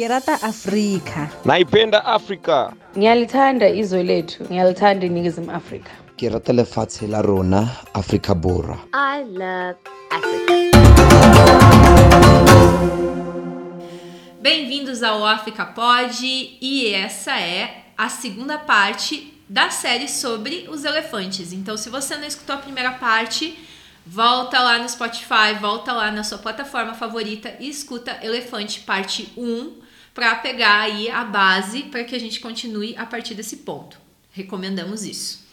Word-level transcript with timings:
Kirata 0.00 0.42
Afrika. 0.42 1.28
naipenda 1.44 2.04
afrika 2.04 2.72
ngiyalithanda 2.96 3.68
izwe 3.68 4.02
lethu 4.02 4.44
ngiyalithanda 4.44 5.06
iningizimu 5.06 5.50
afrika 5.50 5.90
ke 6.16 6.28
rata 6.28 6.52
lefatshe 6.52 7.06
la 7.06 7.22
rona 7.22 7.68
afrika 7.94 8.34
borwa 8.34 8.78
I 8.92 9.24
love 9.24 9.76
Africa. 10.10 10.54
Bem-vindos 14.40 15.02
ao 15.02 15.26
África 15.26 15.66
Pod 15.66 16.24
e 16.62 16.94
essa 16.94 17.38
é 17.38 17.84
a 17.98 18.08
segunda 18.08 18.58
parte 18.58 19.34
da 19.50 19.68
série 19.68 20.08
sobre 20.08 20.66
os 20.70 20.84
elefantes. 20.84 21.52
Então, 21.52 21.76
se 21.76 21.90
você 21.90 22.16
não 22.16 22.26
escutou 22.26 22.56
a 22.56 22.58
primeira 22.58 22.92
parte, 22.92 23.54
volta 24.06 24.58
lá 24.60 24.78
no 24.78 24.88
Spotify, 24.88 25.52
volta 25.60 25.92
lá 25.92 26.10
na 26.10 26.24
sua 26.24 26.38
plataforma 26.38 26.94
favorita 26.94 27.52
e 27.60 27.68
escuta 27.68 28.16
Elefante 28.22 28.80
Parte 28.80 29.30
1 29.36 29.89
para 30.14 30.34
pegar 30.36 30.80
aí 30.80 31.10
a 31.10 31.24
base 31.24 31.84
para 31.84 32.04
que 32.04 32.14
a 32.14 32.20
gente 32.20 32.40
continue 32.40 32.96
a 32.96 33.06
partir 33.06 33.34
desse 33.34 33.58
ponto. 33.58 33.98
Recomendamos 34.32 35.04
isso. 35.04 35.46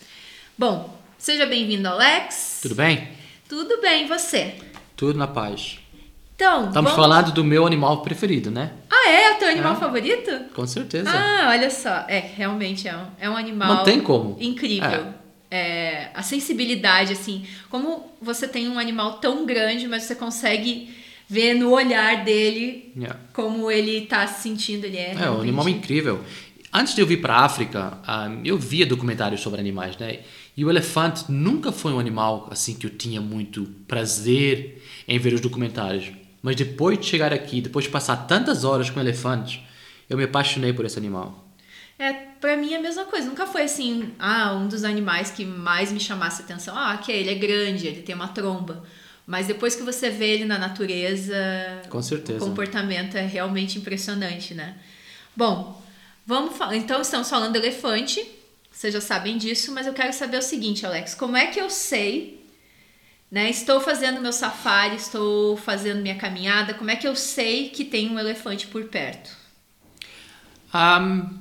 Bom, 0.58 0.98
seja 1.18 1.46
bem-vindo, 1.46 1.88
Alex. 1.88 2.60
Tudo 2.62 2.76
bem? 2.76 3.10
Tudo 3.48 3.80
bem, 3.82 4.08
você? 4.08 4.56
Tudo 4.96 5.18
na 5.18 5.28
paz. 5.28 5.80
Então, 6.36 6.68
Estamos 6.68 6.92
vamos... 6.92 6.94
falando 6.94 7.32
do 7.32 7.44
meu 7.44 7.66
animal 7.66 8.02
preferido, 8.04 8.52
né? 8.52 8.72
Ah, 8.92 9.10
é? 9.10 9.32
O 9.32 9.36
teu 9.40 9.48
animal 9.50 9.74
É. 9.74 9.76
favorito? 9.78 10.32
Com 10.54 10.68
certeza. 10.68 11.10
Ah, 11.10 11.50
olha 11.50 11.70
só. 11.72 12.06
É, 12.08 12.20
realmente 12.20 12.88
é 12.88 12.96
um, 12.96 13.08
é 13.20 13.30
um 13.30 13.36
animal. 13.36 13.78
Não 13.78 13.84
tem 13.84 14.00
como. 14.00 14.38
Incrível. 14.40 15.14
É, 15.50 16.10
a 16.14 16.22
sensibilidade, 16.22 17.14
assim. 17.14 17.48
Como 17.70 18.12
você 18.22 18.48
tem 18.48 18.68
um 18.68 18.78
animal 18.78 19.14
tão 19.14 19.46
grande, 19.46 19.88
mas 19.88 20.04
você 20.04 20.14
consegue 20.14 20.94
ver 21.28 21.54
no 21.54 21.72
olhar 21.72 22.24
dele 22.24 22.94
Yeah. 22.98 23.20
como 23.34 23.70
ele 23.70 24.02
tá 24.08 24.26
se 24.26 24.44
sentindo. 24.44 24.86
Ele 24.86 24.98
é. 24.98 25.16
É, 25.16 25.30
um 25.30 25.42
animal 25.42 25.68
incrível. 25.70 26.24
Antes 26.74 26.96
de 26.96 27.02
eu 27.02 27.08
vir 27.08 27.22
para 27.22 27.36
a 27.36 27.46
África, 27.46 28.00
ah, 28.06 28.30
eu 28.44 28.58
via 28.58 28.86
documentários 28.86 29.42
sobre 29.42 29.60
animais, 29.60 29.96
né? 29.98 30.20
E 30.56 30.66
o 30.66 30.70
elefante 30.70 31.32
nunca 31.32 31.72
foi 31.72 31.94
um 31.94 32.00
animal 32.00 32.48
assim 32.52 32.74
que 32.74 32.86
eu 32.86 32.90
tinha 32.90 33.22
muito 33.22 33.66
prazer 33.88 34.84
em 35.08 35.20
ver 35.20 35.34
os 35.34 35.42
documentários. 35.42 36.12
Mas 36.42 36.56
depois 36.56 37.00
de 37.00 37.06
chegar 37.06 37.32
aqui, 37.32 37.62
depois 37.62 37.86
de 37.86 37.92
passar 37.92 38.16
tantas 38.28 38.64
horas 38.64 38.90
com 38.90 39.00
elefantes, 39.00 39.60
eu 40.10 40.18
me 40.18 40.24
apaixonei 40.24 40.74
por 40.74 40.86
esse 40.86 40.98
animal. 40.98 41.48
É, 42.00 42.14
pra 42.14 42.56
mim 42.56 42.74
é 42.74 42.78
a 42.78 42.82
mesma 42.82 43.06
coisa. 43.06 43.28
Nunca 43.28 43.46
foi 43.48 43.64
assim, 43.64 44.12
ah, 44.20 44.54
um 44.54 44.68
dos 44.68 44.84
animais 44.84 45.32
que 45.32 45.44
mais 45.46 45.92
me 45.92 46.00
chamasse 46.00 46.42
atenção. 46.42 46.78
Ah, 46.78 46.98
que 46.98 47.12
ele 47.12 47.30
é 47.30 47.36
grande, 47.36 47.88
ele 47.88 48.02
tem 48.02 48.16
uma 48.16 48.28
tromba. 48.28 48.84
Mas 49.28 49.46
depois 49.46 49.76
que 49.76 49.84
você 49.84 50.10
vê 50.10 50.36
ele 50.36 50.46
na 50.46 50.58
natureza, 50.58 51.36
Com 51.90 52.02
certeza. 52.02 52.44
o 52.46 52.48
comportamento 52.48 53.18
é 53.18 53.26
realmente 53.26 53.78
impressionante, 53.78 54.54
né? 54.54 54.78
Bom, 55.36 55.84
vamos. 56.26 56.54
Então 56.72 57.02
estamos 57.02 57.30
falando 57.30 57.52
do 57.52 57.58
elefante. 57.58 58.26
Vocês 58.72 58.94
já 58.94 59.02
sabem 59.02 59.38
disso, 59.38 59.74
mas 59.74 59.86
eu 59.86 59.94
quero 59.94 60.14
saber 60.14 60.38
o 60.38 60.42
seguinte, 60.42 60.86
Alex, 60.86 61.14
como 61.14 61.36
é 61.36 61.48
que 61.48 61.60
eu 61.60 61.70
sei, 61.70 62.46
né? 63.30 63.50
Estou 63.50 63.82
fazendo 63.82 64.22
meu 64.22 64.32
safari, 64.32 64.96
estou 64.96 65.58
fazendo 65.58 66.02
minha 66.02 66.16
caminhada, 66.16 66.74
como 66.74 66.90
é 66.90 66.96
que 66.96 67.08
eu 67.08 67.16
sei 67.16 67.70
que 67.70 67.84
tem 67.84 68.10
um 68.10 68.18
elefante 68.18 68.68
por 68.68 68.86
perto? 68.86 69.30
Um, 70.74 71.38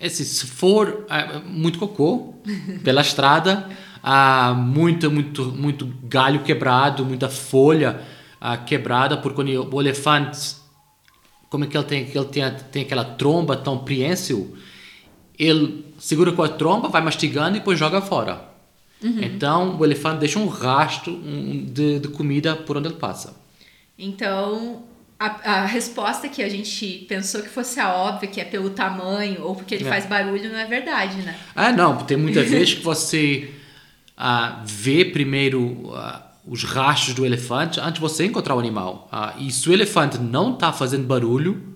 assim, 0.00 0.24
se 0.24 0.46
for 0.46 1.06
ah, 1.08 1.40
muito 1.44 1.78
cocô 1.78 2.34
pela 2.82 3.02
estrada, 3.02 3.70
ah, 4.04 4.54
muito, 4.54 5.10
muito, 5.10 5.44
muito 5.46 5.86
galho 6.04 6.42
quebrado, 6.44 7.04
muita 7.06 7.28
folha 7.30 8.00
ah, 8.40 8.56
quebrada, 8.58 9.16
porque 9.16 9.40
o, 9.56 9.74
o 9.74 9.80
elefante, 9.80 10.56
como 11.50 11.64
é 11.64 11.66
que 11.68 11.76
ele 11.76 11.84
tem, 11.86 12.00
ele 12.14 12.24
tem, 12.26 12.44
tem 12.72 12.82
aquela 12.82 13.04
tromba 13.04 13.56
tão 13.56 13.78
preensil, 13.78 14.56
ele 15.38 15.84
segura 15.98 16.32
com 16.32 16.42
a 16.42 16.48
tromba, 16.48 16.88
vai 16.88 17.02
mastigando 17.02 17.56
e 17.56 17.60
depois 17.60 17.78
joga 17.78 18.00
fora. 18.02 18.52
Então 19.20 19.76
o 19.78 19.84
elefante 19.84 20.20
deixa 20.20 20.38
um 20.38 20.46
rastro 20.48 21.20
de, 21.66 22.00
de 22.00 22.08
comida 22.08 22.56
por 22.56 22.76
onde 22.76 22.88
ele 22.88 22.96
passa. 22.96 23.36
Então, 23.98 24.82
a, 25.18 25.26
a 25.62 25.66
resposta 25.66 26.28
que 26.28 26.42
a 26.42 26.48
gente 26.48 27.06
pensou 27.08 27.42
que 27.42 27.48
fosse 27.48 27.78
a 27.80 27.94
óbvia, 27.94 28.28
que 28.28 28.40
é 28.40 28.44
pelo 28.44 28.70
tamanho 28.70 29.42
ou 29.44 29.54
porque 29.54 29.74
ele 29.74 29.84
É. 29.84 29.88
faz 29.88 30.06
barulho, 30.06 30.50
não 30.50 30.58
é 30.58 30.66
verdade, 30.66 31.22
né? 31.22 31.38
Ah, 31.54 31.72
não, 31.72 31.98
tem 32.04 32.16
muitas 32.16 32.48
vezes 32.50 32.74
que 32.74 32.82
você 32.82 33.52
ah, 34.16 34.62
vê 34.64 35.04
primeiro 35.04 35.92
os 36.46 36.62
rastros 36.62 37.14
do 37.14 37.24
elefante 37.24 37.80
antes 37.80 37.94
de 37.94 38.00
você 38.00 38.26
encontrar 38.26 38.54
o 38.54 38.58
animal. 38.58 39.08
E 39.38 39.50
se 39.50 39.68
o 39.68 39.72
elefante 39.72 40.18
não 40.18 40.54
está 40.54 40.72
fazendo 40.72 41.06
barulho, 41.06 41.74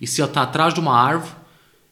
e 0.00 0.06
se 0.06 0.20
ele 0.20 0.28
está 0.30 0.42
atrás 0.42 0.72
de 0.72 0.80
uma 0.80 0.96
árvore, 0.96 1.32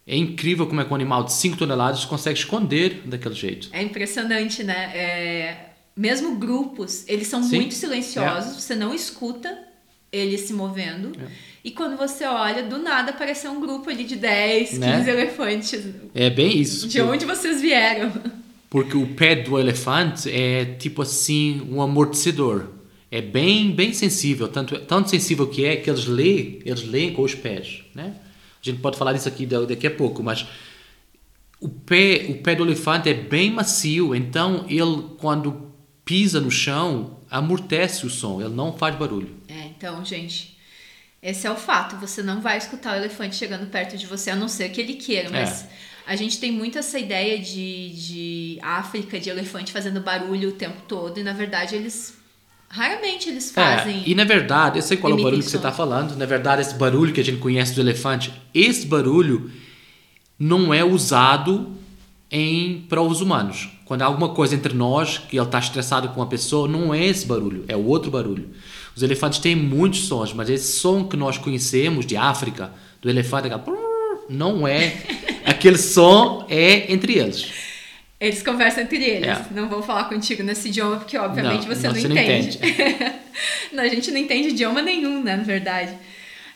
é 0.06 0.16
incrível 0.16 0.66
como 0.66 0.80
é 0.80 0.84
que 0.84 0.92
um 0.92 0.94
animal 0.94 1.24
de 1.24 1.32
5 1.32 1.56
toneladas 1.56 2.04
consegue 2.04 2.38
esconder 2.38 3.02
daquele 3.04 3.34
jeito. 3.34 3.68
É 3.72 3.82
impressionante, 3.82 4.62
né? 4.62 4.96
É, 4.96 5.56
mesmo 5.96 6.36
grupos, 6.36 7.04
eles 7.08 7.26
são 7.26 7.42
Sim. 7.42 7.56
muito 7.56 7.74
silenciosos, 7.74 8.54
você 8.62 8.74
não 8.74 8.94
escuta 8.94 9.58
eles 10.12 10.42
se 10.42 10.52
movendo. 10.52 11.12
E 11.64 11.72
quando 11.72 11.96
você 11.96 12.24
olha, 12.24 12.62
do 12.62 12.78
nada 12.78 13.10
apareceu 13.10 13.50
um 13.50 13.60
grupo 13.60 13.90
ali 13.90 14.04
de 14.04 14.14
10, 14.16 14.68
15 14.70 14.78
Né? 14.78 15.10
elefantes. 15.10 15.84
É 16.14 16.30
bem 16.30 16.56
isso. 16.60 16.86
De 16.86 17.00
onde 17.02 17.26
vocês 17.26 17.60
vieram? 17.60 18.12
Porque 18.68 18.96
o 18.96 19.14
pé 19.14 19.36
do 19.36 19.58
elefante 19.58 20.30
é 20.30 20.64
tipo 20.64 21.02
assim 21.02 21.60
um 21.70 21.80
amortecedor. 21.80 22.70
É 23.10 23.20
bem 23.22 23.70
bem 23.70 23.92
sensível, 23.94 24.48
tanto 24.48 24.78
tanto 24.80 25.08
sensível 25.08 25.46
que 25.46 25.64
é 25.64 25.76
que 25.76 25.88
eles 25.88 26.06
leem, 26.06 26.58
eles 26.64 26.82
leem 26.84 27.12
com 27.12 27.22
os 27.22 27.34
pés, 27.34 27.82
né? 27.94 28.14
A 28.60 28.68
gente 28.68 28.80
pode 28.80 28.98
falar 28.98 29.12
disso 29.12 29.28
aqui 29.28 29.46
da- 29.46 29.60
daqui 29.64 29.86
a 29.86 29.90
pouco, 29.90 30.22
mas 30.22 30.44
o 31.60 31.68
pé, 31.68 32.26
o 32.28 32.34
pé 32.42 32.54
do 32.56 32.64
elefante 32.64 33.08
é 33.08 33.14
bem 33.14 33.50
macio, 33.50 34.14
então 34.14 34.66
ele 34.68 35.04
quando 35.18 35.70
pisa 36.04 36.40
no 36.40 36.50
chão 36.50 37.18
amortece 37.30 38.04
o 38.06 38.10
som, 38.10 38.40
ele 38.40 38.54
não 38.54 38.72
faz 38.72 38.94
barulho. 38.96 39.34
É, 39.48 39.66
então, 39.66 40.04
gente, 40.04 40.56
esse 41.22 41.46
é 41.46 41.50
o 41.50 41.56
fato. 41.56 41.96
Você 41.96 42.22
não 42.22 42.40
vai 42.40 42.58
escutar 42.58 42.94
o 42.94 42.96
elefante 42.96 43.36
chegando 43.36 43.66
perto 43.68 43.96
de 43.96 44.06
você, 44.06 44.30
a 44.30 44.36
não 44.36 44.48
ser 44.48 44.68
que 44.70 44.80
ele 44.80 44.94
queira. 44.94 45.30
Mas 45.30 45.62
É. 45.62 45.68
a 46.06 46.14
gente 46.14 46.38
tem 46.38 46.52
muito 46.52 46.78
essa 46.78 46.98
ideia 46.98 47.36
de, 47.38 47.90
de 47.90 48.58
África, 48.62 49.18
de 49.18 49.28
elefante 49.28 49.72
fazendo 49.72 50.00
barulho 50.00 50.50
o 50.50 50.52
tempo 50.52 50.82
todo. 50.86 51.18
E, 51.18 51.22
na 51.22 51.32
verdade, 51.32 51.74
eles... 51.74 52.16
Raramente 52.68 53.28
eles 53.28 53.50
fazem... 53.50 54.00
É, 54.00 54.08
e 54.08 54.14
na 54.14 54.24
verdade, 54.24 54.78
eu 54.78 54.82
sei 54.82 54.96
qual 54.96 55.12
é 55.12 55.16
o 55.16 55.22
barulho 55.22 55.42
que 55.42 55.50
você 55.50 55.56
está 55.56 55.72
falando. 55.72 56.16
Na 56.16 56.26
verdade, 56.26 56.62
esse 56.62 56.74
barulho 56.74 57.12
que 57.12 57.20
a 57.20 57.24
gente 57.24 57.38
conhece 57.38 57.74
do 57.74 57.80
elefante, 57.80 58.32
esse 58.54 58.86
barulho 58.86 59.50
não 60.38 60.72
é 60.72 60.84
usado 60.84 61.72
em 62.30 62.84
para 62.88 63.00
os 63.00 63.20
humanos. 63.20 63.68
Quando 63.84 64.02
há 64.02 64.06
alguma 64.06 64.30
coisa 64.30 64.54
entre 64.54 64.74
nós, 64.74 65.18
que 65.18 65.36
ele 65.36 65.44
está 65.44 65.58
estressado 65.58 66.08
com 66.08 66.20
uma 66.20 66.26
pessoa, 66.26 66.68
não 66.68 66.92
é 66.92 67.04
esse 67.04 67.24
barulho, 67.24 67.64
é 67.68 67.76
o 67.76 67.84
outro 67.84 68.10
barulho. 68.10 68.50
Os 68.94 69.02
elefantes 69.02 69.38
têm 69.38 69.54
muitos 69.54 70.06
sons, 70.06 70.32
mas 70.32 70.50
esse 70.50 70.78
som 70.78 71.04
que 71.04 71.16
nós 71.16 71.38
conhecemos 71.38 72.04
de 72.04 72.16
África, 72.16 72.72
do 73.00 73.08
elefante, 73.08 73.48
prrr, 73.48 74.26
não 74.28 74.66
é. 74.66 75.02
Aquele 75.46 75.78
som 75.78 76.44
é 76.48 76.92
entre 76.92 77.18
eles. 77.18 77.46
Eles 78.18 78.42
conversam 78.42 78.82
entre 78.82 79.04
eles. 79.04 79.28
É. 79.28 79.46
Não 79.52 79.68
vou 79.68 79.82
falar 79.82 80.04
contigo 80.04 80.42
nesse 80.42 80.68
idioma, 80.68 80.96
porque 80.96 81.16
obviamente 81.16 81.66
Não, 81.66 81.74
você 81.74 81.86
não, 81.86 81.94
você 81.94 82.08
não 82.08 82.16
entende. 82.16 82.58
Não, 83.72 83.82
a 83.82 83.88
gente 83.88 84.10
não 84.10 84.18
entende 84.18 84.48
idioma 84.48 84.80
nenhum, 84.80 85.22
né, 85.22 85.36
na 85.36 85.42
verdade. 85.42 85.92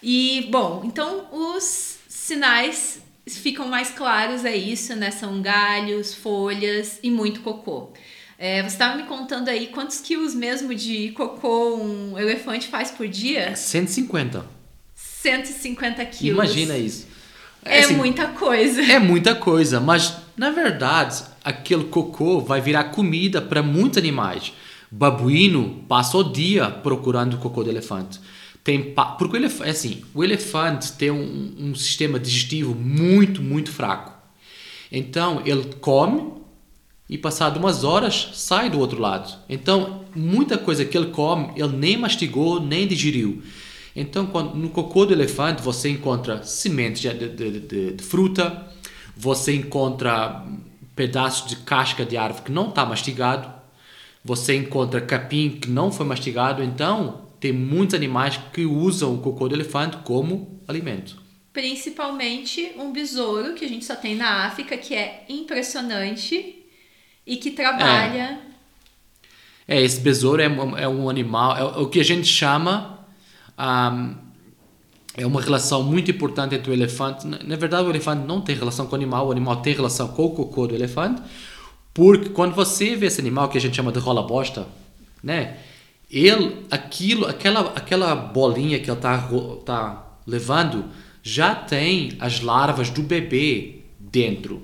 E, 0.02 0.48
bom, 0.50 0.82
então 0.86 1.26
os 1.30 1.98
sinais 2.08 3.02
ficam 3.26 3.68
mais 3.68 3.90
claros, 3.90 4.44
é 4.44 4.56
isso, 4.56 4.96
né? 4.96 5.10
São 5.10 5.42
galhos, 5.42 6.14
folhas 6.14 6.98
e 7.02 7.10
muito 7.10 7.40
cocô. 7.40 7.92
É, 8.38 8.62
você 8.62 8.68
estava 8.68 8.96
me 8.96 9.02
contando 9.02 9.50
aí 9.50 9.66
quantos 9.66 10.00
quilos 10.00 10.34
mesmo 10.34 10.74
de 10.74 11.10
cocô 11.10 11.76
um 11.76 12.18
elefante 12.18 12.68
faz 12.68 12.90
por 12.90 13.06
dia? 13.06 13.54
150. 13.54 14.46
150 14.94 16.04
quilos. 16.06 16.44
Imagina 16.44 16.78
isso. 16.78 17.06
É 17.64 17.80
assim, 17.80 17.94
muita 17.94 18.28
coisa. 18.28 18.82
É 18.82 18.98
muita 18.98 19.34
coisa, 19.34 19.80
mas 19.80 20.16
na 20.36 20.50
verdade 20.50 21.22
aquele 21.44 21.84
cocô 21.84 22.40
vai 22.40 22.60
virar 22.60 22.84
comida 22.84 23.40
para 23.40 23.62
muitos 23.62 23.98
animais. 23.98 24.52
Babuíno 24.90 25.84
passa 25.88 26.16
o 26.18 26.24
dia 26.24 26.68
procurando 26.68 27.34
o 27.34 27.38
cocô 27.38 27.62
do 27.62 27.70
elefante. 27.70 28.20
Tem 28.62 28.94
porque 29.18 29.36
o 29.36 29.40
elefante, 29.40 29.70
assim, 29.70 30.04
o 30.12 30.22
elefante 30.22 30.92
tem 30.92 31.10
um, 31.10 31.54
um 31.58 31.74
sistema 31.74 32.18
digestivo 32.18 32.74
muito, 32.74 33.40
muito 33.40 33.70
fraco. 33.70 34.12
Então 34.90 35.42
ele 35.46 35.64
come 35.80 36.32
e 37.08 37.16
passado 37.16 37.58
umas 37.58 37.84
horas 37.84 38.30
sai 38.34 38.68
do 38.68 38.78
outro 38.78 39.00
lado. 39.00 39.32
Então 39.48 40.04
muita 40.14 40.58
coisa 40.58 40.84
que 40.84 40.96
ele 40.96 41.10
come 41.10 41.52
ele 41.56 41.76
nem 41.76 41.96
mastigou 41.96 42.60
nem 42.60 42.86
digeriu. 42.86 43.42
Então 44.00 44.26
quando, 44.26 44.54
no 44.54 44.70
cocô 44.70 45.04
do 45.06 45.12
elefante 45.12 45.62
você 45.62 45.90
encontra 45.90 46.42
sementes 46.44 47.00
de, 47.02 47.12
de- 47.28 47.60
de- 47.60 47.92
de 47.94 48.04
fruta, 48.04 48.66
você 49.16 49.54
encontra 49.54 50.44
pedaços 50.96 51.48
de 51.48 51.56
casca 51.56 52.04
de 52.04 52.16
árvore 52.16 52.44
que 52.44 52.52
não 52.52 52.68
está 52.70 52.84
mastigado, 52.86 53.52
você 54.24 54.56
encontra 54.56 55.00
capim 55.00 55.50
que 55.50 55.68
não 55.70 55.90
foi 55.92 56.06
mastigado. 56.06 56.62
Então 56.62 57.28
tem 57.40 57.52
muitos 57.52 57.94
animais 57.94 58.38
que 58.52 58.64
usam 58.66 59.14
o 59.14 59.18
cocô 59.18 59.48
do 59.48 59.54
elefante 59.54 59.98
como 59.98 60.60
alimento. 60.68 61.16
principalmente 61.52 62.72
um 62.76 62.92
besouro 62.92 63.54
que 63.54 63.64
a 63.64 63.68
gente 63.68 63.84
só 63.84 63.96
tem 63.96 64.14
na 64.16 64.46
África, 64.46 64.76
que 64.78 64.94
é 64.94 65.24
impressionante 65.28 66.64
e 67.26 67.36
que 67.38 67.50
trabalha. 67.52 68.40
É, 69.66 69.80
esse 69.80 70.00
besouro 70.00 70.42
é, 70.42 70.46
é 70.82 70.88
um 70.88 71.08
animal, 71.08 71.56
é 71.56 71.64
o 71.80 71.88
que 71.88 72.00
a 72.00 72.04
gente 72.04 72.26
chama. 72.26 72.98
Ahm, 73.56 74.14
é 75.16 75.26
uma 75.26 75.40
relação 75.40 75.82
muito 75.82 76.10
importante 76.10 76.54
entre 76.54 76.70
o 76.70 76.74
elefante. 76.74 77.26
Na 77.26 77.56
verdade, 77.56 77.86
o 77.86 77.90
elefante 77.90 78.26
não 78.26 78.40
tem 78.40 78.54
relação 78.54 78.86
com 78.86 78.92
o 78.92 78.94
animal, 78.94 79.28
o 79.28 79.32
animal 79.32 79.56
tem 79.56 79.74
relação 79.74 80.08
com 80.08 80.26
o 80.26 80.30
cocô 80.30 80.66
do 80.66 80.74
elefante, 80.74 81.20
porque 81.92 82.30
quando 82.30 82.54
você 82.54 82.94
vê 82.94 83.06
esse 83.06 83.20
animal 83.20 83.48
que 83.48 83.58
a 83.58 83.60
gente 83.60 83.76
chama 83.76 83.92
de 83.92 83.98
rola 83.98 84.22
bosta, 84.22 84.66
né? 85.22 85.56
Ele, 86.10 86.66
aquilo, 86.70 87.26
aquela, 87.26 87.60
aquela 87.76 88.14
bolinha 88.14 88.78
que 88.80 88.90
ele 88.90 88.96
está 88.96 89.28
tá 89.64 90.06
levando 90.26 90.86
já 91.22 91.54
tem 91.54 92.16
as 92.18 92.40
larvas 92.40 92.90
do 92.90 93.02
bebê 93.02 93.82
dentro. 93.98 94.62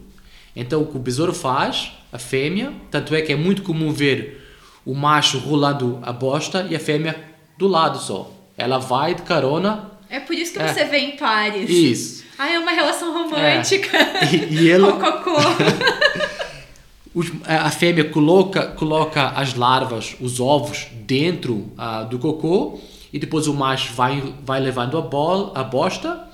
Então 0.55 0.83
o 0.83 0.87
que 0.87 0.97
o 0.97 1.01
besouro 1.01 1.33
faz, 1.33 1.93
a 2.13 2.19
fêmea, 2.19 2.73
tanto 2.91 3.15
é 3.15 3.21
que 3.21 3.33
é 3.33 3.37
muito 3.37 3.63
comum 3.63 3.93
ver 3.93 4.43
o 4.85 4.95
macho 4.95 5.39
rolando 5.39 5.99
a 6.03 6.13
bosta 6.13 6.67
e 6.71 6.75
a 6.75 6.81
fêmea 6.81 7.17
do 7.59 7.69
lado 7.69 7.99
só. 7.99 8.33
Ela 8.57 8.79
vai 8.79 9.15
de 9.15 9.23
carona. 9.23 9.91
É 10.09 10.21
por 10.21 10.35
isso 10.35 10.53
que 10.53 10.59
É. 10.61 10.69
você 10.73 10.85
vê 10.85 10.99
em 10.99 11.17
pares. 11.17 11.69
Isso. 11.69 12.25
Ah, 12.39 12.51
é 12.51 12.59
uma 12.59 12.71
relação 12.73 13.13
romântica. 13.13 13.97
E, 14.33 14.69
e 14.69 14.79
Com 14.79 14.87
o 14.87 15.01
cocô. 15.01 15.37
os- 17.15 17.33
a 17.47 17.71
fêmea 17.71 18.05
coloca, 18.05 18.67
coloca 18.69 19.29
as 19.31 19.55
larvas, 19.55 20.17
os 20.21 20.39
ovos, 20.41 20.87
dentro 21.07 21.71
ah, 21.79 22.03
do 22.03 22.19
cocô 22.19 22.79
e 23.13 23.19
depois 23.19 23.47
o 23.47 23.55
macho 23.55 23.93
vai, 23.95 24.35
vai 24.45 24.61
levando 24.61 24.99
a, 24.99 25.01
bol, 25.01 25.53
a 25.55 25.63
bosta. 25.65 26.29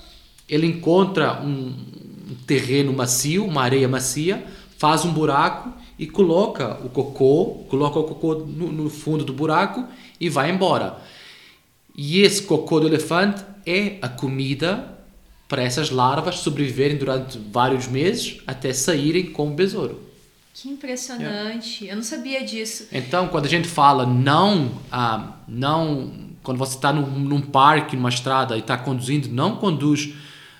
Ele 0.48 0.66
encontra 0.66 1.40
um, 1.42 1.72
um 2.30 2.34
terreno 2.46 2.92
macio, 2.92 3.44
uma 3.46 3.62
areia 3.62 3.88
macia, 3.88 4.44
faz 4.76 5.04
um 5.04 5.12
buraco 5.12 5.72
e 5.98 6.06
coloca 6.06 6.78
o 6.84 6.88
cocô, 6.88 7.64
coloca 7.70 7.98
o 7.98 8.04
cocô 8.04 8.34
no, 8.34 8.72
no 8.72 8.90
fundo 8.90 9.24
do 9.24 9.32
buraco 9.32 9.84
e 10.20 10.28
vai 10.28 10.50
embora. 10.50 10.96
E 11.94 12.20
esse 12.22 12.42
cocô 12.42 12.80
do 12.80 12.86
elefante 12.86 13.44
é 13.66 13.98
a 14.00 14.08
comida 14.08 14.98
para 15.48 15.62
essas 15.62 15.90
larvas 15.90 16.38
sobreviverem 16.38 16.96
durante 16.96 17.38
vários 17.38 17.86
meses 17.86 18.38
até 18.46 18.72
saírem 18.72 19.26
com 19.26 19.48
o 19.48 19.54
besouro. 19.54 20.00
Que 20.54 20.68
impressionante. 20.68 21.86
Eu 21.86 21.96
não 21.96 22.02
sabia 22.02 22.44
disso. 22.44 22.86
Então, 22.92 23.28
quando 23.28 23.46
a 23.46 23.48
gente 23.48 23.68
fala 23.68 24.06
não, 24.06 24.72
ah, 24.90 25.36
não 25.46 26.32
quando 26.42 26.58
você 26.58 26.76
está 26.76 26.92
num, 26.92 27.06
num 27.06 27.40
parque, 27.40 27.96
numa 27.96 28.08
estrada 28.08 28.56
e 28.56 28.60
está 28.60 28.76
conduzindo, 28.76 29.28
não 29.28 29.56
conduz, 29.56 30.14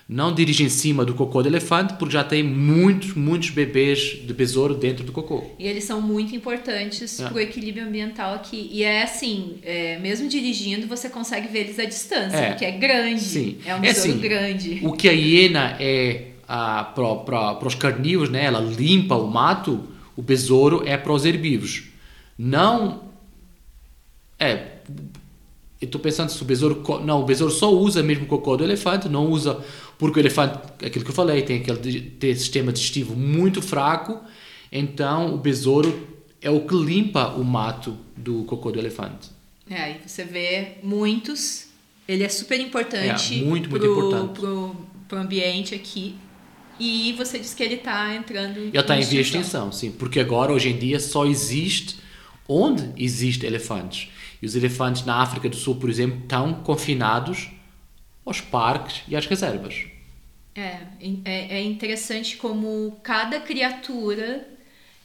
não 0.07 0.33
dirige 0.33 0.63
em 0.63 0.69
cima 0.69 1.05
do 1.05 1.13
cocô 1.13 1.41
do 1.41 1.47
elefante, 1.47 1.93
porque 1.93 2.13
já 2.13 2.23
tem 2.23 2.43
muitos, 2.43 3.13
muitos 3.13 3.49
bebês 3.49 3.99
de 4.23 4.33
besouro 4.33 4.75
dentro 4.75 5.03
do 5.03 5.11
cocô. 5.11 5.43
E 5.57 5.65
eles 5.65 5.85
são 5.85 6.01
muito 6.01 6.35
importantes 6.35 7.19
É. 7.19 7.29
pro 7.29 7.39
equilíbrio 7.39 7.85
ambiental 7.87 8.33
aqui. 8.35 8.69
E 8.71 8.83
é 8.83 9.03
assim, 9.03 9.55
é, 9.63 9.97
mesmo 9.99 10.27
dirigindo, 10.27 10.87
você 10.87 11.09
consegue 11.09 11.47
ver 11.47 11.59
eles 11.61 11.79
à 11.79 11.85
distância, 11.85 12.35
É. 12.37 12.49
porque 12.49 12.65
é 12.65 12.71
grande. 12.71 13.21
Sim. 13.21 13.57
É 13.65 13.73
um 13.73 13.77
É 13.77 13.81
besouro 13.81 14.09
assim, 14.11 14.19
grande. 14.19 14.79
O 14.83 14.91
que 14.91 15.07
a 15.07 15.13
hiena 15.13 15.77
é 15.79 16.27
ah, 16.47 16.83
para 16.93 17.65
os 17.65 17.73
carnívoros, 17.75 18.29
né? 18.29 18.43
ela 18.43 18.59
limpa 18.59 19.15
o 19.15 19.27
mato, 19.31 19.87
o 20.15 20.21
besouro 20.21 20.83
é 20.85 20.97
para 20.97 21.13
os 21.13 21.23
herbívoros. 21.25 21.83
Não. 22.37 23.03
É. 24.39 24.73
Eu 25.81 25.85
estou 25.85 25.99
pensando 25.99 26.29
se 26.29 26.41
o 26.41 26.45
besouro. 26.45 26.83
Não, 27.03 27.21
o 27.21 27.25
besouro 27.25 27.51
só 27.53 27.71
usa 27.73 28.01
mesmo 28.03 28.23
o 28.25 28.27
cocô 28.27 28.55
do 28.55 28.63
elefante, 28.63 29.09
não 29.09 29.27
usa. 29.27 29.59
Porque 29.97 30.19
o 30.19 30.21
elefante, 30.21 30.57
aquilo 30.85 31.05
que 31.05 31.11
eu 31.11 31.15
falei, 31.15 31.41
tem 31.43 31.61
aquele 31.61 32.35
sistema 32.35 32.71
digestivo 32.71 33.15
muito 33.15 33.61
fraco, 33.61 34.19
então 34.71 35.33
o 35.33 35.37
besouro 35.37 36.07
é 36.41 36.49
o 36.49 36.61
que 36.61 36.75
limpa 36.75 37.29
o 37.35 37.43
mato 37.43 37.97
do 38.17 38.43
cocô 38.43 38.71
do 38.71 38.79
elefante. 38.79 39.29
É, 39.69 39.81
aí 39.81 40.01
você 40.05 40.25
vê 40.25 40.77
muitos. 40.83 41.67
Ele 42.07 42.23
é 42.23 42.29
super 42.29 42.59
importante 42.59 43.39
É, 43.39 43.45
muito, 43.45 43.69
muito 43.69 43.85
pro, 43.85 43.91
importante. 43.91 44.39
Pro, 44.39 44.75
pro 45.07 45.17
ambiente 45.17 45.73
aqui. 45.73 46.15
E 46.79 47.13
você 47.13 47.39
diz 47.39 47.53
que 47.53 47.63
ele 47.63 47.77
tá 47.77 48.13
entrando 48.15 48.57
Ele 48.57 48.77
está 48.77 48.97
em 48.97 49.03
via 49.03 49.21
extinção, 49.21 49.71
sim, 49.71 49.91
porque 49.91 50.19
agora, 50.19 50.51
hoje 50.51 50.69
em 50.69 50.77
dia, 50.77 50.99
só 50.99 51.25
existe 51.25 51.97
onde 52.47 52.89
existe 52.97 53.45
elefantes. 53.45 54.09
E 54.41 54.45
os 54.45 54.55
elefantes 54.55 55.05
na 55.05 55.21
África 55.21 55.47
do 55.47 55.55
Sul, 55.55 55.75
por 55.75 55.89
exemplo, 55.89 56.19
estão 56.21 56.55
confinados 56.55 57.49
aos 58.25 58.41
parques 58.41 59.01
e 59.07 59.15
às 59.15 59.25
reservas. 59.25 59.85
É, 60.55 60.77
é, 61.25 61.57
é 61.57 61.61
interessante 61.61 62.37
como 62.37 62.97
cada 63.01 63.39
criatura 63.39 64.47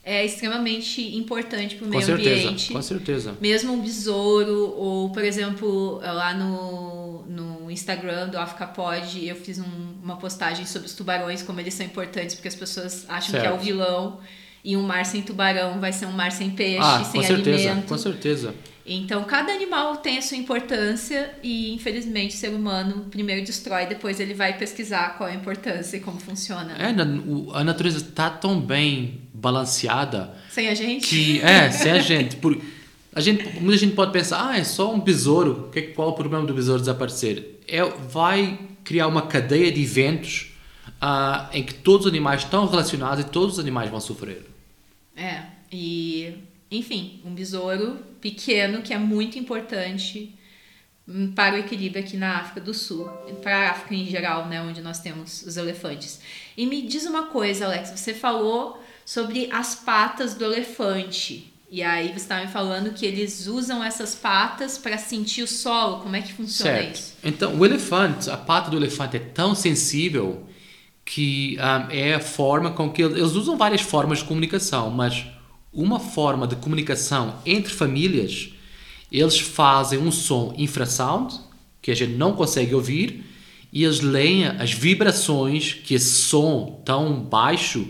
é 0.04 0.24
extremamente 0.24 1.16
importante 1.16 1.76
para 1.76 1.86
o 1.86 1.90
meio 1.90 2.02
certeza, 2.02 2.44
ambiente. 2.48 2.72
com 2.72 2.82
certeza. 2.82 3.34
Mesmo 3.40 3.72
um 3.74 3.80
besouro, 3.80 4.74
ou 4.76 5.10
por 5.10 5.22
exemplo, 5.24 5.98
lá 6.02 6.32
no, 6.34 7.24
no 7.26 7.70
Instagram 7.70 8.28
do 8.28 8.38
Africa 8.38 8.66
Pod, 8.66 9.26
eu 9.26 9.36
fiz 9.36 9.58
um- 9.58 9.94
uma 10.02 10.16
postagem 10.16 10.64
sobre 10.64 10.86
os 10.88 10.94
tubarões, 10.94 11.42
como 11.42 11.60
eles 11.60 11.74
são 11.74 11.84
importantes, 11.84 12.34
porque 12.34 12.48
as 12.48 12.54
pessoas 12.54 13.04
acham 13.08 13.32
que 13.32 13.46
é 13.46 13.50
o 13.50 13.52
Certo. 13.54 13.64
vilão. 13.64 14.20
E 14.64 14.76
um 14.76 14.82
mar 14.82 15.04
sem 15.06 15.22
tubarão 15.22 15.78
vai 15.80 15.92
ser 15.92 16.06
um 16.06 16.12
mar 16.12 16.32
sem 16.32 16.50
peixe, 16.50 16.78
Ah, 16.82 17.04
sem 17.04 17.20
com 17.20 17.26
certeza, 17.26 17.68
alimento. 17.70 17.88
com 17.88 17.98
certeza. 17.98 18.54
Então, 18.90 19.22
cada 19.24 19.52
animal 19.52 19.96
tem 19.98 20.16
a 20.18 20.22
sua 20.22 20.36
importância 20.38 21.34
e, 21.42 21.74
infelizmente, 21.74 22.34
o 22.34 22.38
ser 22.38 22.48
humano 22.48 23.06
primeiro 23.10 23.44
destrói, 23.44 23.86
depois 23.86 24.18
ele 24.18 24.32
vai 24.34 24.56
pesquisar 24.56 25.16
qual 25.18 25.28
é 25.28 25.32
a 25.32 25.34
importância 25.34 25.96
e 25.96 26.00
como 26.00 26.18
funciona. 26.18 26.72
É, 26.78 26.92
na- 26.92 27.04
o- 27.04 27.50
a 27.54 27.62
natureza 27.62 27.98
está 27.98 28.30
tão 28.30 28.58
bem 28.60 29.20
balanceada 29.34 30.34
Sem 30.50 30.68
a 30.68 30.74
gente? 30.74 31.06
que 31.06 31.40
é 31.42 31.70
sem 31.70 31.92
a 31.92 31.98
gente 32.00 32.36
por 32.36 32.58
a 33.14 33.20
gente 33.20 33.60
muita 33.60 33.78
gente 33.78 33.94
pode 33.94 34.12
pensar 34.12 34.48
ah 34.50 34.58
é 34.58 34.64
só 34.64 34.92
um 34.94 35.00
besouro 35.00 35.68
que 35.72 35.82
qual 35.82 36.08
é 36.08 36.10
o 36.10 36.14
problema 36.14 36.44
do 36.46 36.52
besouro 36.54 36.80
desaparecer 36.80 37.60
é 37.68 37.82
vai 37.84 38.58
criar 38.84 39.06
uma 39.06 39.22
cadeia 39.22 39.70
de 39.72 39.82
eventos 39.82 40.52
ah, 41.00 41.48
em 41.52 41.62
que 41.62 41.74
todos 41.74 42.06
os 42.06 42.12
animais 42.12 42.42
estão 42.42 42.66
relacionados 42.66 43.24
e 43.24 43.28
todos 43.28 43.54
os 43.54 43.58
animais 43.60 43.90
vão 43.90 44.00
sofrer 44.00 44.46
É, 45.16 45.42
e 45.72 46.34
enfim, 46.70 47.20
um 47.24 47.34
besouro 47.34 47.98
pequeno 48.20 48.82
que 48.82 48.92
é 48.92 48.98
muito 48.98 49.38
importante 49.38 50.34
hum, 51.06 51.32
para 51.32 51.54
o 51.54 51.58
equilíbrio 51.58 52.02
aqui 52.02 52.16
na 52.16 52.38
África 52.38 52.60
do 52.60 52.74
Sul, 52.74 53.08
para 53.42 53.56
a 53.56 53.70
África 53.70 53.94
em 53.94 54.06
geral, 54.06 54.46
né, 54.46 54.60
onde 54.60 54.80
nós 54.80 55.00
temos 55.00 55.42
os 55.42 55.56
elefantes. 55.56 56.20
E 56.56 56.66
me 56.66 56.82
diz 56.82 57.06
uma 57.06 57.26
coisa, 57.26 57.66
Alex, 57.66 57.90
você 57.90 58.12
falou 58.12 58.82
sobre 59.04 59.48
as 59.50 59.74
patas 59.74 60.34
do 60.34 60.44
elefante. 60.44 61.52
E 61.70 61.82
aí 61.82 62.08
você 62.08 62.16
estava 62.16 62.46
me 62.46 62.50
falando 62.50 62.94
que 62.94 63.04
eles 63.04 63.46
usam 63.46 63.84
essas 63.84 64.14
patas 64.14 64.78
para 64.78 64.96
sentir 64.96 65.42
o 65.42 65.46
solo. 65.46 66.00
Como 66.00 66.16
é 66.16 66.22
que 66.22 66.32
funciona 66.32 66.72
certo 66.72 66.94
isso? 66.96 67.16
então 67.22 67.54
o 67.58 67.64
elefante 67.64 68.30
a 68.30 68.36
pata 68.36 68.70
do 68.70 68.76
elefante 68.76 69.16
é 69.16 69.20
tão 69.20 69.54
sensível 69.54 70.46
que 71.04 71.56
ah, 71.58 71.88
é 71.90 72.14
a 72.14 72.20
forma 72.20 72.70
com 72.70 72.90
que 72.90 73.02
eles 73.02 73.32
usam 73.32 73.56
várias 73.56 73.80
formas 73.80 74.18
de 74.18 74.24
comunicação 74.24 74.90
mas 74.90 75.26
uma 75.72 76.00
forma 76.00 76.46
de 76.46 76.56
comunicação 76.56 77.36
entre 77.44 77.72
famílias 77.72 78.50
eles 79.10 79.38
fazem 79.38 79.98
um 79.98 80.12
som 80.12 80.54
infrasound 80.56 81.34
que 81.80 81.90
a 81.90 81.94
gente 81.94 82.12
não 82.12 82.32
consegue 82.34 82.74
ouvir 82.74 83.24
e 83.72 83.84
eles 83.84 84.00
leem 84.00 84.46
as 84.46 84.72
vibrações 84.72 85.72
que 85.72 85.94
esse 85.94 86.22
som 86.22 86.80
tão 86.84 87.20
baixo 87.20 87.86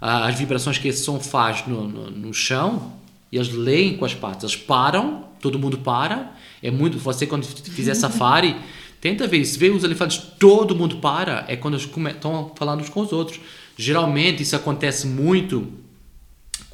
ah, 0.00 0.26
as 0.26 0.38
vibrações 0.38 0.78
que 0.78 0.88
esse 0.88 1.04
som 1.04 1.18
faz 1.18 1.66
no, 1.66 1.88
no, 1.88 2.10
no 2.10 2.34
chão 2.34 2.92
e 3.30 3.36
eles 3.36 3.52
leem 3.52 3.96
com 3.96 4.04
as 4.04 4.14
patas 4.14 4.50
eles 4.50 4.56
param 4.56 5.24
todo 5.44 5.58
mundo 5.58 5.78
para. 5.78 6.32
É 6.62 6.70
muito 6.70 6.98
você 6.98 7.26
quando 7.26 7.44
fizer 7.44 7.94
safari 7.94 8.56
tenta 9.00 9.26
ver 9.26 9.44
se 9.44 9.58
vê 9.58 9.68
os 9.68 9.84
elefantes 9.84 10.16
todo 10.38 10.74
mundo 10.74 10.96
para. 10.96 11.44
É 11.46 11.54
quando 11.54 11.74
eles 11.74 11.86
estão 11.86 12.52
falando 12.56 12.80
uns 12.80 12.88
com 12.88 13.00
os 13.00 13.12
outros. 13.12 13.38
Geralmente 13.76 14.42
isso 14.42 14.56
acontece 14.56 15.06
muito 15.06 15.70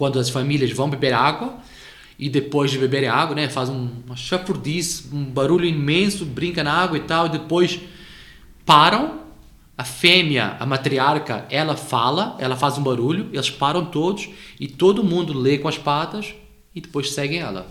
quando 0.01 0.19
as 0.19 0.31
famílias 0.31 0.71
vão 0.71 0.89
beber 0.89 1.13
água 1.13 1.59
e 2.19 2.31
depois 2.31 2.71
de 2.71 2.79
beberem 2.79 3.11
água, 3.11 3.37
né, 3.37 3.51
faz 3.51 3.69
um, 3.69 3.87
uma 4.07 4.17
chafurdice, 4.17 5.11
um 5.13 5.25
barulho 5.25 5.67
imenso, 5.67 6.25
brinca 6.25 6.65
na 6.65 6.73
água 6.73 6.97
e 6.97 7.01
tal, 7.01 7.27
e 7.27 7.29
depois 7.29 7.79
param, 8.65 9.21
a 9.77 9.85
fêmea, 9.85 10.57
a 10.59 10.65
matriarca, 10.65 11.45
ela 11.51 11.77
fala, 11.77 12.35
ela 12.39 12.57
faz 12.57 12.79
um 12.79 12.83
barulho, 12.83 13.29
eles 13.31 13.51
param 13.51 13.85
todos 13.85 14.31
e 14.59 14.67
todo 14.67 15.05
mundo 15.05 15.39
lê 15.39 15.59
com 15.59 15.69
as 15.69 15.77
patas 15.77 16.35
e 16.75 16.81
depois 16.81 17.13
seguem 17.13 17.41
ela. 17.41 17.67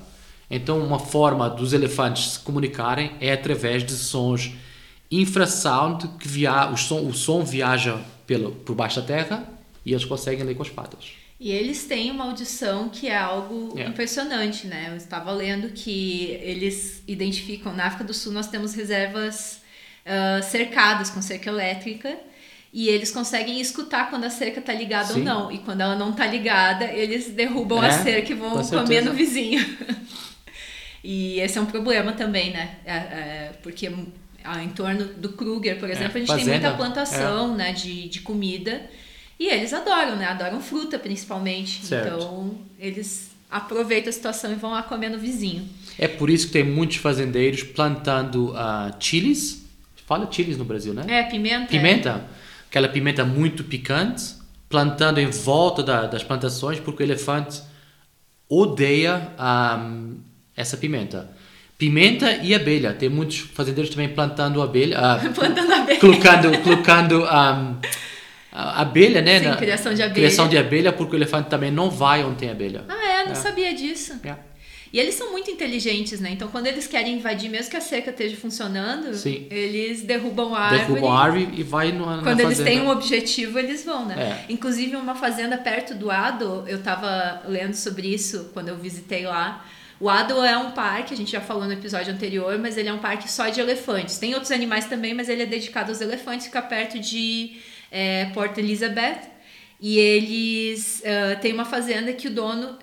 Então, 0.51 0.77
uma 0.86 1.00
forma 1.00 1.50
dos 1.50 1.74
elefantes 1.74 2.33
se 2.33 2.39
comunicarem 2.41 3.13
é 3.19 3.33
através 3.33 3.83
de 3.83 3.93
sons 3.93 4.51
infrasound 5.09 6.07
que 6.19 6.27
via, 6.27 6.69
o, 6.69 6.77
som, 6.77 7.07
o 7.07 7.12
som 7.12 7.43
viaja 7.43 8.00
pelo, 8.27 8.51
por 8.51 8.75
baixo 8.75 9.01
da 9.01 9.07
terra 9.07 9.50
e 9.83 9.93
eles 9.93 10.05
conseguem 10.05 10.45
ler 10.45 10.53
com 10.53 10.62
as 10.62 10.69
patas. 10.69 11.19
E 11.39 11.51
eles 11.51 11.86
têm 11.86 12.12
uma 12.12 12.25
audição 12.25 12.89
que 12.89 13.08
é 13.08 13.17
algo 13.17 13.74
É. 13.79 13.86
impressionante, 13.88 14.67
né? 14.67 14.88
Eu 14.89 14.98
estava 14.98 15.31
lendo 15.31 15.69
que 15.69 16.38
eles 16.41 17.01
identificam, 17.08 17.74
na 17.74 17.86
África 17.86 18.03
do 18.03 18.13
Sul 18.13 18.34
nós 18.34 18.48
temos 18.48 18.74
reservas 18.74 19.62
ah, 20.05 20.41
cercados 20.41 21.10
com 21.12 21.22
cerca 21.22 21.50
elétrica. 21.50 22.17
E 22.72 22.88
eles 22.88 23.12
conseguem 23.12 23.60
escutar 23.60 24.10
quando 24.10 24.25
a 24.25 24.29
cerca 24.29 24.62
tá 24.62 24.74
ligada 24.74 25.13
Sim. 25.13 25.19
ou 25.19 25.25
não. 25.25 25.51
E 25.51 25.60
quando 25.60 25.81
ela 25.81 25.96
não 25.96 26.12
tá 26.12 26.25
ligada, 26.27 26.86
eles 26.86 27.27
derrubam 27.29 27.84
É, 27.84 27.88
a 27.88 27.91
cerca 27.91 28.31
e 28.31 28.36
vão 28.36 28.51
com 28.51 28.67
comer 28.67 29.01
no 29.01 29.13
vizinho. 29.13 29.63
e 31.03 31.39
esse 31.39 31.58
é 31.58 31.62
um 31.62 31.65
problema 31.65 32.12
também, 32.12 32.51
né? 32.51 32.77
É, 32.86 32.93
é, 32.93 33.51
porque 33.63 33.88
em 33.88 34.69
torno 34.69 35.05
do 35.05 35.29
Kruger, 35.29 35.79
por 35.79 35.89
exemplo, 35.89 36.17
a 36.17 36.19
gente 36.19 36.27
tem 36.27 36.39
fazenda, 36.39 36.69
muita 36.69 36.77
plantação 36.77 37.55
né, 37.55 37.72
de, 37.74 38.08
de 38.08 38.22
comida. 38.22 38.89
E 39.39 39.48
eles 39.48 39.72
adoram, 39.74 40.15
né? 40.17 40.25
Adoram 40.25 40.60
fruta, 40.62 41.00
principalmente. 41.00 41.86
Certo. 41.86 42.08
Então, 42.15 42.55
eles 42.77 43.29
aproveitam 43.50 44.10
a 44.10 44.13
situação 44.13 44.51
e 44.51 44.55
vão 44.55 44.72
lá 44.72 44.84
comer 44.84 45.10
no 45.10 45.17
vizinho. 45.17 45.67
É 45.98 46.08
por 46.08 46.29
isso 46.29 46.48
que 46.48 46.53
tem 46.53 46.63
muitos 46.63 46.98
fazendeiros 46.98 47.63
plantando 47.63 48.53
ah, 48.55 48.91
chiles. 49.00 49.65
Fala 50.05 50.27
chiles 50.31 50.58
no 50.58 50.65
Brasil, 50.65 50.93
né? 50.93 51.03
É, 51.08 51.24
pimenta. 51.24 51.67
Pimenta. 51.67 52.25
Aquela 52.69 52.88
pimenta 52.89 53.24
muito 53.24 53.63
picante. 53.63 54.36
Plantando 54.67 55.19
em 55.19 55.27
volta 55.27 55.81
da- 55.81 56.05
das 56.05 56.22
plantações, 56.24 56.79
porque 56.79 57.01
o 57.01 57.05
elefante 57.05 57.62
odeia 58.48 59.31
ahm, 59.38 60.15
essa 60.55 60.77
pimenta. 60.77 61.29
Pimenta 61.77 62.31
e 62.43 62.53
abelha. 62.53 62.93
Tem 62.93 63.08
muitos 63.10 63.38
fazendeiros 63.39 63.89
também 63.89 64.10
plantando 64.10 64.62
abelha. 64.62 65.00
ah, 65.00 65.19
Plantando 65.34 65.72
abelha. 65.74 66.00
colocando, 66.00 66.58
colocando 66.62 67.25
ahm, 67.25 67.75
a 68.51 68.82
abelha, 68.82 69.22
né? 69.22 69.39
Sim, 69.39 69.46
na- 69.48 69.56
criação 69.58 69.94
de 69.94 70.01
abelha. 70.01 70.13
Criação 70.15 70.48
de 70.48 70.58
abelha, 70.58 70.91
porque 70.91 71.15
o 71.15 71.18
elefante 71.18 71.50
também 71.50 71.72
não 71.72 71.89
vai 71.89 72.24
onde 72.24 72.38
tem 72.38 72.50
abelha. 72.50 72.84
Ah, 72.89 73.08
é? 73.22 73.24
Não 73.25 73.32
É. 73.34 73.36
sabia 73.36 73.74
disso. 73.74 74.20
É. 74.24 74.36
E 74.91 75.00
eles 75.00 75.13
são 75.13 75.32
muito 75.32 75.51
inteligentes, 75.51 76.20
né? 76.20 76.32
Então, 76.32 76.48
quando 76.48 76.65
eles 76.65 76.88
querem 76.88 77.13
invadir, 77.13 77.48
mesmo 77.48 77.70
que 77.70 77.77
a 77.77 77.82
cerca 77.82 78.10
esteja 78.10 78.36
funcionando, 78.36 79.13
Sim. 79.13 79.46
eles 79.51 80.01
derrubam 80.01 80.56
a 80.56 80.62
árvore. 80.62 80.82
Derrubam 80.88 81.12
a 81.12 81.24
árvore 81.24 81.50
e 81.56 81.62
vai 81.62 81.91
no, 81.91 82.06
Quando 82.24 82.39
eles 82.39 82.58
fazenda. 82.58 82.70
têm 82.72 82.82
um 82.82 82.89
objetivo, 82.89 83.60
eles 83.60 83.86
vão, 83.86 84.08
né? 84.08 84.15
É. 84.50 84.51
Inclusive, 84.51 84.96
uma 84.96 85.13
fazenda 85.13 85.60
perto 85.60 85.94
do 85.94 86.10
Ado, 86.10 86.63
eu 86.68 86.82
tava 86.82 87.44
lendo 87.48 87.75
sobre 87.75 88.08
isso 88.12 88.50
quando 88.51 88.70
eu 88.70 88.77
visitei 88.77 89.27
lá. 89.27 89.63
O 90.00 90.10
Ado 90.10 90.44
é 90.44 90.58
um 90.58 90.72
parque, 90.72 91.13
a 91.13 91.18
gente 91.18 91.32
já 91.32 91.41
falou 91.41 91.65
no 91.65 91.74
episódio 91.74 92.12
anterior, 92.12 92.58
mas 92.58 92.75
ele 92.75 92.89
é 92.89 92.94
um 92.94 92.98
parque 93.00 93.29
só 93.32 93.48
de 93.50 93.60
elefantes. 93.60 94.18
Tem 94.18 94.34
outros 94.34 94.51
animais 94.51 94.86
também, 94.86 95.13
mas 95.13 95.29
ele 95.29 95.44
é 95.44 95.46
dedicado 95.46 95.91
aos 95.91 96.01
elefantes, 96.01 96.48
fica 96.48 96.63
perto 96.63 96.98
de 96.98 97.58
é, 97.91 98.25
Port 98.34 98.58
Elizabeth. 98.58 99.22
E 99.81 99.98
eles 99.98 101.01
ah, 101.05 101.36
têm 101.38 101.53
uma 101.53 101.63
fazenda 101.65 102.12
que 102.12 102.27
o 102.27 102.31
dono 102.31 102.77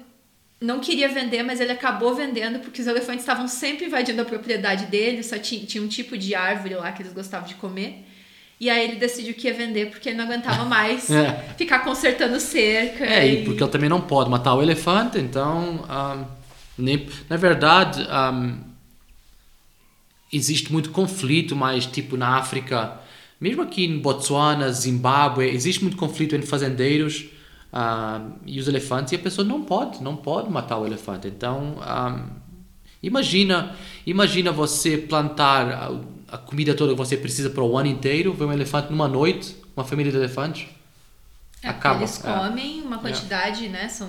não 0.58 0.80
queria 0.80 1.08
vender, 1.08 1.42
mas 1.42 1.60
ele 1.60 1.72
acabou 1.72 2.14
vendendo 2.14 2.60
porque 2.60 2.80
os 2.80 2.86
elefantes 2.86 3.20
estavam 3.22 3.46
sempre 3.46 3.84
invadindo 3.86 4.22
a 4.22 4.24
propriedade 4.24 4.86
dele, 4.86 5.22
só 5.22 5.36
tinha, 5.38 5.64
tinha 5.66 5.82
um 5.84 5.88
tipo 5.88 6.16
de 6.16 6.34
árvore 6.34 6.74
lá 6.74 6.90
que 6.92 7.02
eles 7.02 7.12
gostavam 7.12 7.46
de 7.46 7.54
comer. 7.56 8.02
E 8.58 8.70
aí 8.70 8.84
ele 8.88 8.96
decidiu 8.96 9.34
que 9.34 9.46
ia 9.48 9.52
vender 9.52 9.90
porque 9.90 10.08
ele 10.08 10.16
não 10.16 10.24
aguentava 10.24 10.64
mais 10.68 11.10
É. 11.10 11.32
ficar 11.58 11.80
consertando 11.80 12.40
cerca. 12.40 13.04
É, 13.04 13.26
e 13.26 13.44
porque 13.44 13.62
ele 13.62 13.70
também 13.70 13.90
não 13.90 14.00
pode 14.00 14.30
matar 14.30 14.54
o 14.54 14.62
elefante, 14.62 15.18
então, 15.18 15.84
ahm, 15.90 16.24
nem, 16.78 17.06
na 17.28 17.36
verdade, 17.36 18.06
ahm, 18.08 18.60
existe 20.32 20.72
muito 20.72 20.90
conflito, 20.90 21.54
mas 21.54 21.84
tipo 21.84 22.16
na 22.16 22.38
África, 22.38 22.98
mesmo 23.40 23.62
aqui 23.62 23.84
em 23.84 23.98
Botsuana, 23.98 24.70
Zimbábue, 24.72 25.48
existe 25.48 25.82
muito 25.82 25.96
conflito 25.96 26.34
entre 26.34 26.46
fazendeiros 26.46 27.26
ahm, 27.72 28.32
e 28.46 28.58
os 28.58 28.68
elefantes, 28.68 29.12
e 29.12 29.16
a 29.16 29.18
pessoa 29.18 29.46
não 29.46 29.62
pode, 29.62 30.02
não 30.02 30.16
pode 30.16 30.50
matar 30.50 30.78
o 30.78 30.86
elefante. 30.86 31.28
Então, 31.28 31.76
ahm, 31.82 32.28
imagina, 33.02 33.76
imagina 34.06 34.50
você 34.52 34.96
plantar 34.96 35.70
a, 35.70 36.34
a 36.34 36.38
comida 36.38 36.74
toda 36.74 36.92
que 36.92 36.98
você 36.98 37.16
precisa 37.16 37.50
para 37.50 37.62
o 37.62 37.76
ano 37.76 37.88
inteiro, 37.88 38.32
ver 38.32 38.44
um 38.44 38.52
elefante 38.52 38.90
numa 38.90 39.08
noite, 39.08 39.56
uma 39.76 39.84
família 39.84 40.10
de 40.10 40.18
elefantes. 40.18 40.68
É, 41.62 41.68
acaba, 41.68 42.00
Eles 42.00 42.24
é. 42.24 42.32
comem 42.32 42.82
uma 42.82 42.98
quantidade, 42.98 43.68
né? 43.68 43.88
São 43.88 44.08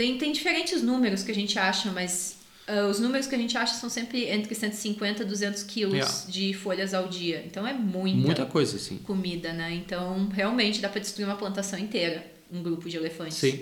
tem, 0.00 0.16
tem 0.16 0.32
diferentes 0.32 0.82
números 0.82 1.22
que 1.22 1.30
a 1.30 1.34
gente 1.34 1.58
acha, 1.58 1.92
mas 1.92 2.36
ah, 2.70 2.86
os 2.86 3.00
números 3.00 3.26
que 3.26 3.34
a 3.34 3.38
gente 3.38 3.56
acha 3.58 3.74
são 3.74 3.88
sempre 3.90 4.24
entre 4.28 4.54
150 4.54 5.22
e 5.22 5.26
200 5.26 5.62
quilos 5.64 5.94
Yeah. 5.94 6.12
de 6.28 6.54
folhas 6.54 6.94
ao 6.94 7.08
dia. 7.08 7.42
Então 7.46 7.66
é 7.66 7.72
muita, 7.72 8.16
Muita 8.18 8.46
coisa, 8.46 8.76
assim. 8.76 8.98
comida, 8.98 9.52
né? 9.52 9.72
Então 9.74 10.28
realmente 10.28 10.80
dá 10.80 10.88
para 10.88 11.00
destruir 11.00 11.26
uma 11.26 11.36
plantação 11.36 11.78
inteira, 11.78 12.24
um 12.52 12.62
grupo 12.62 12.88
de 12.88 12.96
elefantes. 12.96 13.36
Sim. 13.38 13.60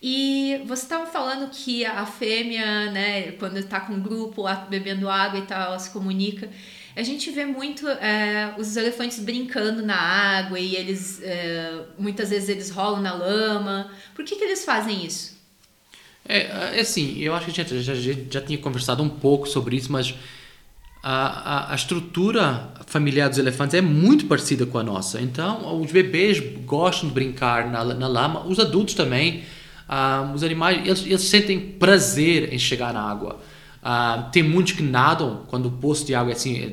E 0.00 0.60
você 0.66 0.84
estava 0.84 1.06
falando 1.06 1.50
que 1.50 1.84
a 1.84 2.06
fêmea, 2.06 2.90
né, 2.92 3.32
quando 3.32 3.56
está 3.56 3.80
com 3.80 3.94
um 3.94 4.00
grupo 4.00 4.42
lá 4.42 4.54
bebendo 4.54 5.08
água 5.10 5.40
e 5.40 5.42
tal, 5.42 5.60
ela 5.60 5.78
se 5.78 5.90
comunica. 5.90 6.48
A 6.94 7.02
gente 7.02 7.30
vê 7.30 7.44
muito 7.44 7.86
é, 7.88 8.54
os 8.58 8.76
elefantes 8.76 9.18
brincando 9.20 9.84
na 9.84 9.96
água 9.96 10.58
e 10.58 10.76
eles 10.76 11.20
é, 11.22 11.84
muitas 11.98 12.30
vezes 12.30 12.48
eles 12.48 12.70
rolam 12.70 13.00
na 13.02 13.12
lama. 13.14 13.90
Por 14.14 14.24
que, 14.24 14.36
que 14.36 14.44
eles 14.44 14.64
fazem 14.64 15.04
isso? 15.04 15.37
É, 16.28 16.76
é 16.76 16.80
assim, 16.80 17.18
eu 17.18 17.34
acho 17.34 17.46
que 17.46 17.50
a 17.50 17.54
gente 17.54 17.82
já, 17.82 17.94
já, 17.94 18.12
já 18.30 18.40
tinha 18.42 18.58
conversado 18.58 19.02
um 19.02 19.08
pouco 19.08 19.48
sobre 19.48 19.76
isso, 19.76 19.90
mas 19.90 20.14
a, 21.02 21.70
a, 21.70 21.72
a 21.72 21.74
estrutura 21.74 22.70
familiar 22.86 23.30
dos 23.30 23.38
elefantes 23.38 23.74
é 23.74 23.80
muito 23.80 24.26
parecida 24.26 24.66
com 24.66 24.76
a 24.76 24.82
nossa. 24.82 25.20
Então, 25.22 25.80
os 25.80 25.90
bebês 25.90 26.38
gostam 26.66 27.08
de 27.08 27.14
brincar 27.14 27.70
na, 27.70 27.82
na 27.82 28.06
lama, 28.06 28.46
os 28.46 28.60
adultos 28.60 28.94
também. 28.94 29.44
Ah, 29.88 30.30
os 30.34 30.42
animais, 30.42 30.86
eles, 30.86 31.06
eles 31.06 31.22
sentem 31.22 31.58
prazer 31.58 32.52
em 32.52 32.58
chegar 32.58 32.92
na 32.92 33.00
água. 33.00 33.40
Ah, 33.82 34.28
tem 34.30 34.42
muitos 34.42 34.74
que 34.74 34.82
nadam 34.82 35.44
quando 35.48 35.66
o 35.66 35.70
poço 35.70 36.04
de 36.04 36.14
água 36.14 36.32
é 36.32 36.36
assim, 36.36 36.58
é 36.58 36.72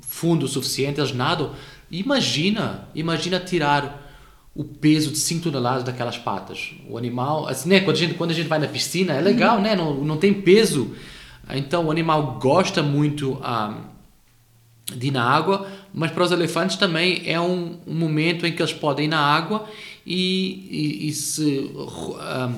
fundo 0.00 0.46
o 0.46 0.48
suficiente, 0.48 0.98
eles 0.98 1.14
nadam. 1.14 1.52
Imagina, 1.88 2.88
imagina 2.96 3.38
tirar 3.38 4.01
o 4.54 4.64
peso 4.64 5.10
de 5.10 5.18
5 5.18 5.44
toneladas 5.44 5.82
daquelas 5.82 6.18
patas. 6.18 6.74
O 6.88 6.98
animal, 6.98 7.48
assim, 7.48 7.68
né, 7.68 7.80
quando 7.80 7.96
a 7.96 7.98
gente 7.98 8.14
quando 8.14 8.30
a 8.30 8.34
gente 8.34 8.48
vai 8.48 8.58
na 8.58 8.68
piscina, 8.68 9.14
é 9.14 9.20
legal, 9.20 9.60
né? 9.60 9.74
Não, 9.74 9.94
não 9.94 10.16
tem 10.16 10.32
peso. 10.32 10.94
Então 11.50 11.86
o 11.86 11.90
animal 11.90 12.38
gosta 12.40 12.82
muito 12.82 13.38
ah, 13.42 13.78
de 14.94 15.08
ir 15.08 15.10
na 15.10 15.24
água, 15.24 15.66
mas 15.92 16.10
para 16.10 16.22
os 16.22 16.32
elefantes 16.32 16.76
também 16.76 17.22
é 17.24 17.40
um, 17.40 17.78
um 17.86 17.94
momento 17.94 18.46
em 18.46 18.52
que 18.52 18.62
eles 18.62 18.72
podem 18.72 19.06
ir 19.06 19.08
na 19.08 19.20
água 19.20 19.66
e, 20.06 20.68
e, 20.70 21.08
e 21.08 21.12
se 21.12 21.70
ah, 22.18 22.52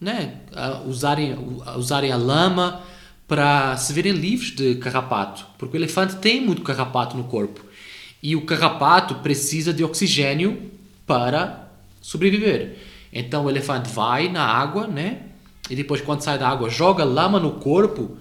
né, 0.00 0.40
usarem, 0.86 1.36
usarem 1.76 2.10
a 2.10 2.16
lama 2.16 2.80
para 3.28 3.76
se 3.76 3.92
verem 3.92 4.12
livres 4.12 4.50
de 4.50 4.74
carrapato, 4.76 5.46
porque 5.58 5.76
o 5.76 5.78
elefante 5.78 6.16
tem 6.16 6.40
muito 6.40 6.62
carrapato 6.62 7.16
no 7.16 7.24
corpo 7.24 7.64
e 8.22 8.36
o 8.36 8.42
carrapato 8.42 9.16
precisa 9.16 9.72
de 9.72 9.82
oxigênio 9.84 10.70
para 11.06 11.68
sobreviver. 12.00 12.76
Então 13.12 13.44
o 13.44 13.50
elefante 13.50 13.88
vai 13.90 14.28
na 14.28 14.44
água, 14.44 14.86
né? 14.86 15.22
E 15.70 15.76
depois 15.76 16.00
quando 16.00 16.20
sai 16.20 16.38
da 16.38 16.48
água 16.48 16.68
joga 16.68 17.04
lama 17.04 17.38
no 17.38 17.52
corpo 17.52 18.16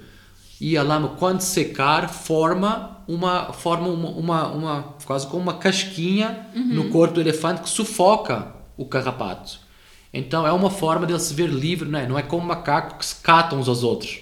e 0.61 0.77
a 0.77 0.83
lama 0.83 1.09
quando 1.19 1.41
secar 1.41 2.09
forma 2.09 3.01
uma 3.07 3.51
forma 3.51 3.87
uma, 3.87 4.09
uma, 4.09 4.47
uma 4.47 4.95
quase 5.03 5.27
como 5.27 5.43
uma 5.43 5.55
casquinha 5.55 6.47
no 6.73 6.89
corpo 6.89 7.15
do 7.15 7.21
elefante 7.21 7.61
que 7.61 7.69
sufoca 7.69 8.53
o 8.77 8.85
carrapato. 8.85 9.59
Então 10.13 10.45
é 10.45 10.51
uma 10.51 10.69
forma 10.69 11.07
dele 11.07 11.19
se 11.19 11.33
ver 11.33 11.49
livre, 11.49 11.89
não 11.89 11.99
é? 11.99 12.07
Não 12.07 12.19
é 12.19 12.21
como 12.21 12.45
macaco 12.45 12.99
que 12.99 13.05
se 13.05 13.15
catam 13.15 13.59
uns 13.59 13.67
aos 13.67 13.83
outros. 13.83 14.19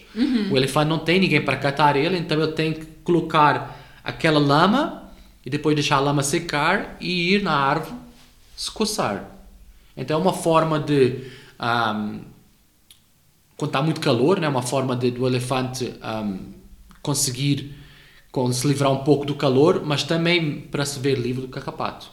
O 0.49 0.57
elefante 0.57 0.89
não 0.89 0.99
tem 0.99 1.19
ninguém 1.19 1.43
para 1.43 1.57
catar 1.57 1.95
ele, 1.97 2.17
então 2.17 2.41
ele 2.41 2.53
tem 2.53 2.73
que 2.73 2.85
colocar 3.03 3.77
aquela 4.03 4.39
lama 4.39 5.11
e 5.45 5.49
depois 5.49 5.75
deixar 5.75 5.97
a 5.97 5.99
lama 5.99 6.23
secar 6.23 6.95
e 6.99 7.33
ir 7.33 7.43
na 7.43 7.53
árvore 7.53 7.93
se 8.61 8.69
coçar. 8.69 9.25
Então 9.97 10.19
é 10.19 10.21
uma 10.21 10.33
forma 10.33 10.79
de 10.79 11.31
ahm, 11.57 12.19
quando 13.57 13.69
está 13.69 13.81
muito 13.81 13.99
calor, 13.99 14.39
né? 14.39 14.47
Uma 14.47 14.61
forma 14.61 14.95
de, 14.95 15.09
do 15.09 15.25
elefante 15.25 15.95
ahm, 15.99 16.53
conseguir 17.01 17.75
com, 18.31 18.53
se 18.53 18.67
livrar 18.67 18.91
um 18.91 19.03
pouco 19.03 19.25
do 19.25 19.33
calor, 19.33 19.83
mas 19.83 20.03
também 20.03 20.61
para 20.61 20.85
se 20.85 20.99
ver 20.99 21.17
livre 21.17 21.41
do 21.41 21.47
carrapato. 21.47 22.07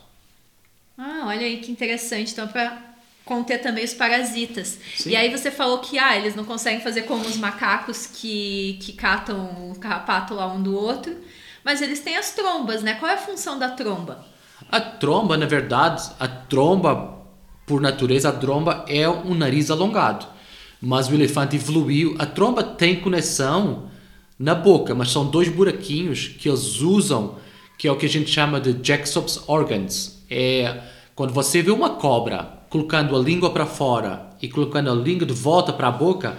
Ah, 0.96 1.24
olha 1.26 1.42
aí 1.42 1.58
que 1.58 1.70
interessante. 1.70 2.32
Então, 2.32 2.48
para 2.48 2.82
conter 3.26 3.58
também 3.58 3.84
os 3.84 3.92
parasitas. 3.92 4.78
Sim. 4.96 5.10
E 5.10 5.16
aí 5.16 5.30
você 5.30 5.50
falou 5.50 5.80
que 5.80 5.98
ah, 5.98 6.16
eles 6.16 6.34
não 6.34 6.46
conseguem 6.46 6.80
fazer 6.80 7.02
como 7.02 7.26
os 7.26 7.36
macacos 7.36 8.06
que, 8.06 8.78
que 8.80 8.94
catam 8.94 9.70
o 9.70 9.78
carrapato 9.78 10.32
lá 10.32 10.50
um 10.50 10.62
do 10.62 10.74
outro, 10.74 11.14
mas 11.62 11.82
eles 11.82 12.00
têm 12.00 12.16
as 12.16 12.30
trombas, 12.30 12.82
né? 12.82 12.94
Qual 12.94 13.10
é 13.10 13.16
a 13.16 13.18
função 13.18 13.58
da 13.58 13.68
tromba? 13.68 14.37
A 14.70 14.80
tromba, 14.80 15.36
na 15.36 15.46
verdade, 15.46 16.02
a 16.20 16.28
tromba, 16.28 17.16
por 17.66 17.80
natureza, 17.80 18.28
a 18.28 18.32
tromba 18.32 18.84
é 18.86 19.08
um 19.08 19.34
nariz 19.34 19.70
alongado. 19.70 20.26
Mas 20.80 21.08
o 21.08 21.14
elefante 21.14 21.56
evoluiu. 21.56 22.14
A 22.18 22.26
tromba 22.26 22.62
tem 22.62 23.00
conexão 23.00 23.84
na 24.38 24.54
boca, 24.54 24.94
mas 24.94 25.10
são 25.10 25.26
dois 25.26 25.48
buraquinhos 25.48 26.28
que 26.28 26.48
eles 26.48 26.80
usam, 26.80 27.36
que 27.78 27.88
é 27.88 27.92
o 27.92 27.96
que 27.96 28.06
a 28.06 28.08
gente 28.08 28.30
chama 28.30 28.60
de 28.60 28.76
Jacob's 28.82 29.42
organs. 29.46 30.22
É 30.30 30.82
quando 31.14 31.32
você 31.32 31.60
vê 31.62 31.72
uma 31.72 31.90
cobra 31.90 32.60
colocando 32.68 33.16
a 33.16 33.18
língua 33.18 33.50
para 33.50 33.66
fora 33.66 34.28
e 34.40 34.48
colocando 34.48 34.88
a 34.88 34.94
língua 34.94 35.26
de 35.26 35.32
volta 35.32 35.72
para 35.72 35.88
a 35.88 35.90
boca, 35.90 36.38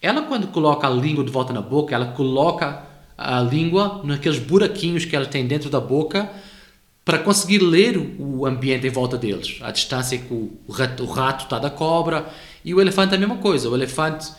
ela 0.00 0.22
quando 0.22 0.46
coloca 0.46 0.86
a 0.86 0.90
língua 0.90 1.22
de 1.22 1.30
volta 1.30 1.52
na 1.52 1.60
boca, 1.60 1.94
ela 1.94 2.06
coloca 2.06 2.84
a 3.18 3.40
língua 3.42 4.00
naqueles 4.02 4.38
buraquinhos 4.38 5.04
que 5.04 5.14
ela 5.14 5.26
tem 5.26 5.46
dentro 5.46 5.68
da 5.68 5.78
boca 5.78 6.30
para 7.04 7.18
conseguir 7.18 7.58
ler 7.58 7.98
o 8.18 8.46
ambiente 8.46 8.86
em 8.86 8.90
volta 8.90 9.18
deles. 9.18 9.58
A 9.60 9.70
distância 9.70 10.16
que 10.16 10.32
o 10.32 10.72
rato, 10.72 11.04
o 11.04 11.06
rato 11.06 11.44
está 11.44 11.58
da 11.58 11.70
cobra 11.70 12.26
e 12.64 12.72
o 12.72 12.80
elefante 12.80 13.12
é 13.12 13.16
a 13.16 13.20
mesma 13.20 13.36
coisa. 13.36 13.68
O 13.68 13.74
elefante 13.74 14.32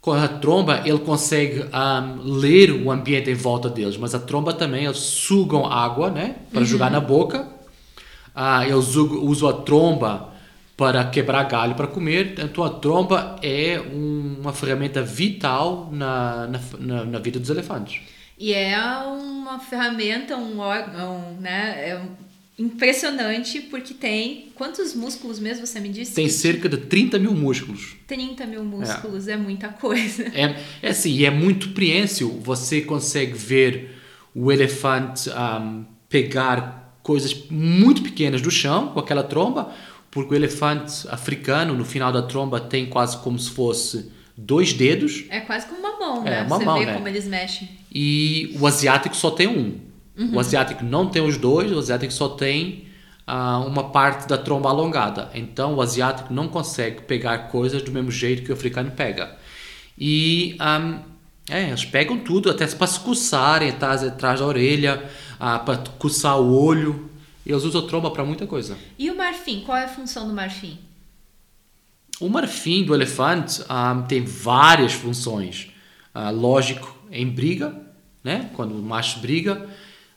com 0.00 0.12
a 0.12 0.26
tromba 0.26 0.82
ele 0.84 0.98
consegue 0.98 1.62
um, 1.62 2.38
ler 2.38 2.72
o 2.72 2.90
ambiente 2.90 3.30
em 3.30 3.34
volta 3.34 3.68
deles, 3.68 3.96
mas 3.96 4.14
a 4.14 4.18
tromba 4.18 4.52
também 4.52 4.84
eles 4.86 4.98
sugam 4.98 5.66
água, 5.66 6.10
né, 6.10 6.36
para 6.52 6.64
jogar 6.64 6.90
na 6.90 7.00
boca. 7.00 7.46
Uh, 8.34 8.62
eles 8.64 8.96
usam 8.96 9.48
a 9.48 9.52
tromba 9.52 10.30
para 10.76 11.04
quebrar 11.04 11.42
galho 11.44 11.74
para 11.74 11.86
comer. 11.86 12.34
Então 12.38 12.64
a 12.64 12.70
tromba 12.70 13.36
é 13.42 13.78
um, 13.78 14.38
uma 14.40 14.52
ferramenta 14.52 15.02
vital 15.02 15.90
na, 15.92 16.48
na, 16.78 17.04
na, 17.04 17.18
vida 17.18 17.38
dos 17.38 17.50
elefantes. 17.50 18.00
E 18.40 18.54
é 18.54 18.74
uma 18.78 19.58
ferramenta, 19.58 20.34
um 20.34 20.58
órgão, 20.58 21.36
né? 21.38 21.90
É 21.90 22.02
impressionante 22.58 23.60
porque 23.60 23.92
tem. 23.92 24.50
Quantos 24.54 24.94
músculos 24.94 25.38
mesmo 25.38 25.66
você 25.66 25.78
me 25.78 25.90
disse? 25.90 26.14
Tem 26.14 26.28
cerca 26.28 26.66
de 26.66 26.78
30 26.78 27.18
mil 27.18 27.34
músculos. 27.34 27.96
30 28.06 28.46
mil 28.46 28.64
músculos, 28.64 29.28
é, 29.28 29.32
é 29.32 29.36
muita 29.36 29.68
coisa. 29.68 30.22
É, 30.34 30.56
é 30.80 30.88
assim, 30.88 31.22
é 31.22 31.30
muito 31.30 31.68
preensio. 31.74 32.30
Você 32.42 32.80
consegue 32.80 33.34
ver 33.34 34.00
o 34.34 34.50
elefante 34.50 35.28
um, 35.28 35.84
pegar 36.08 36.98
coisas 37.02 37.36
muito 37.50 38.02
pequenas 38.02 38.40
do 38.40 38.50
chão 38.50 38.88
com 38.88 39.00
aquela 39.00 39.22
tromba 39.22 39.70
porque 40.10 40.34
o 40.34 40.36
elefante 40.36 41.06
africano, 41.08 41.74
no 41.74 41.84
final 41.84 42.12
da 42.12 42.22
tromba, 42.22 42.58
tem 42.60 42.86
quase 42.86 43.18
como 43.18 43.38
se 43.38 43.50
fosse 43.50 44.10
dois 44.40 44.72
dedos. 44.72 45.24
É 45.28 45.40
quase 45.40 45.66
como 45.66 45.80
uma 45.80 45.98
mão, 45.98 46.26
é, 46.26 46.30
né? 46.30 46.42
Uma 46.42 46.58
Você 46.58 46.64
mão, 46.64 46.78
vê 46.78 46.86
né? 46.86 46.94
como 46.94 47.08
eles 47.08 47.26
mexem. 47.26 47.68
E 47.92 48.56
o 48.58 48.66
asiático 48.66 49.14
só 49.14 49.30
tem 49.30 49.46
um. 49.46 49.78
Uhum. 50.16 50.34
O 50.34 50.40
asiático 50.40 50.84
não 50.84 51.08
tem 51.08 51.22
os 51.22 51.36
dois, 51.36 51.70
o 51.72 51.78
asiático 51.78 52.12
só 52.12 52.28
tem 52.28 52.86
uh, 53.28 53.66
uma 53.66 53.90
parte 53.90 54.26
da 54.26 54.38
tromba 54.38 54.70
alongada. 54.70 55.30
Então 55.34 55.74
o 55.74 55.82
asiático 55.82 56.32
não 56.32 56.48
consegue 56.48 57.02
pegar 57.02 57.38
coisas 57.48 57.82
do 57.82 57.90
mesmo 57.92 58.10
jeito 58.10 58.42
que 58.42 58.50
o 58.50 58.54
africano 58.54 58.90
pega. 58.90 59.36
E 59.98 60.56
um, 60.60 60.98
é, 61.50 61.68
eles 61.68 61.84
pegam 61.84 62.18
tudo, 62.18 62.50
até 62.50 62.66
para 62.66 62.86
se 62.86 63.00
coçarem 63.00 63.70
atrás, 63.70 64.02
atrás 64.02 64.40
da 64.40 64.46
orelha, 64.46 65.04
uh, 65.34 65.64
para 65.64 65.78
coçar 65.98 66.38
o 66.40 66.54
olho. 66.54 67.10
Eles 67.44 67.64
usam 67.64 67.86
tromba 67.86 68.10
para 68.10 68.24
muita 68.24 68.46
coisa. 68.46 68.76
E 68.98 69.10
o 69.10 69.16
marfim? 69.16 69.62
Qual 69.64 69.76
é 69.76 69.84
a 69.84 69.88
função 69.88 70.28
do 70.28 70.34
marfim? 70.34 70.78
O 72.20 72.28
marfim 72.28 72.84
do 72.84 72.94
elefante 72.94 73.62
um, 73.62 74.02
tem 74.02 74.24
várias 74.24 74.92
funções. 74.92 75.68
Uh, 76.14 76.30
lógico, 76.34 76.94
em 77.10 77.26
briga, 77.26 77.74
né? 78.22 78.50
quando 78.54 78.76
o 78.76 78.82
macho 78.82 79.20
briga. 79.20 79.66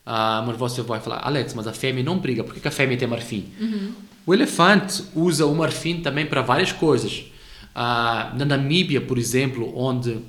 Uh, 0.06 0.46
mas 0.46 0.58
você 0.58 0.82
vai 0.82 1.00
falar, 1.00 1.26
Alex, 1.26 1.54
mas 1.54 1.66
a 1.66 1.74
fêmea 1.74 2.04
não 2.04 2.18
briga, 2.18 2.44
por 2.44 2.54
que 2.54 2.68
a 2.68 2.72
fêmea 2.72 2.98
tem 2.98 3.08
marfim? 3.08 3.46
Uhum. 3.60 3.94
O 4.26 4.34
elefante 4.34 5.04
usa 5.16 5.46
o 5.46 5.56
marfim 5.56 6.02
também 6.02 6.26
para 6.26 6.42
várias 6.42 6.72
coisas. 6.72 7.26
Na 7.76 8.46
Namíbia, 8.46 9.02
por 9.02 9.18
exemplo, 9.18 9.74
onde 9.76 10.20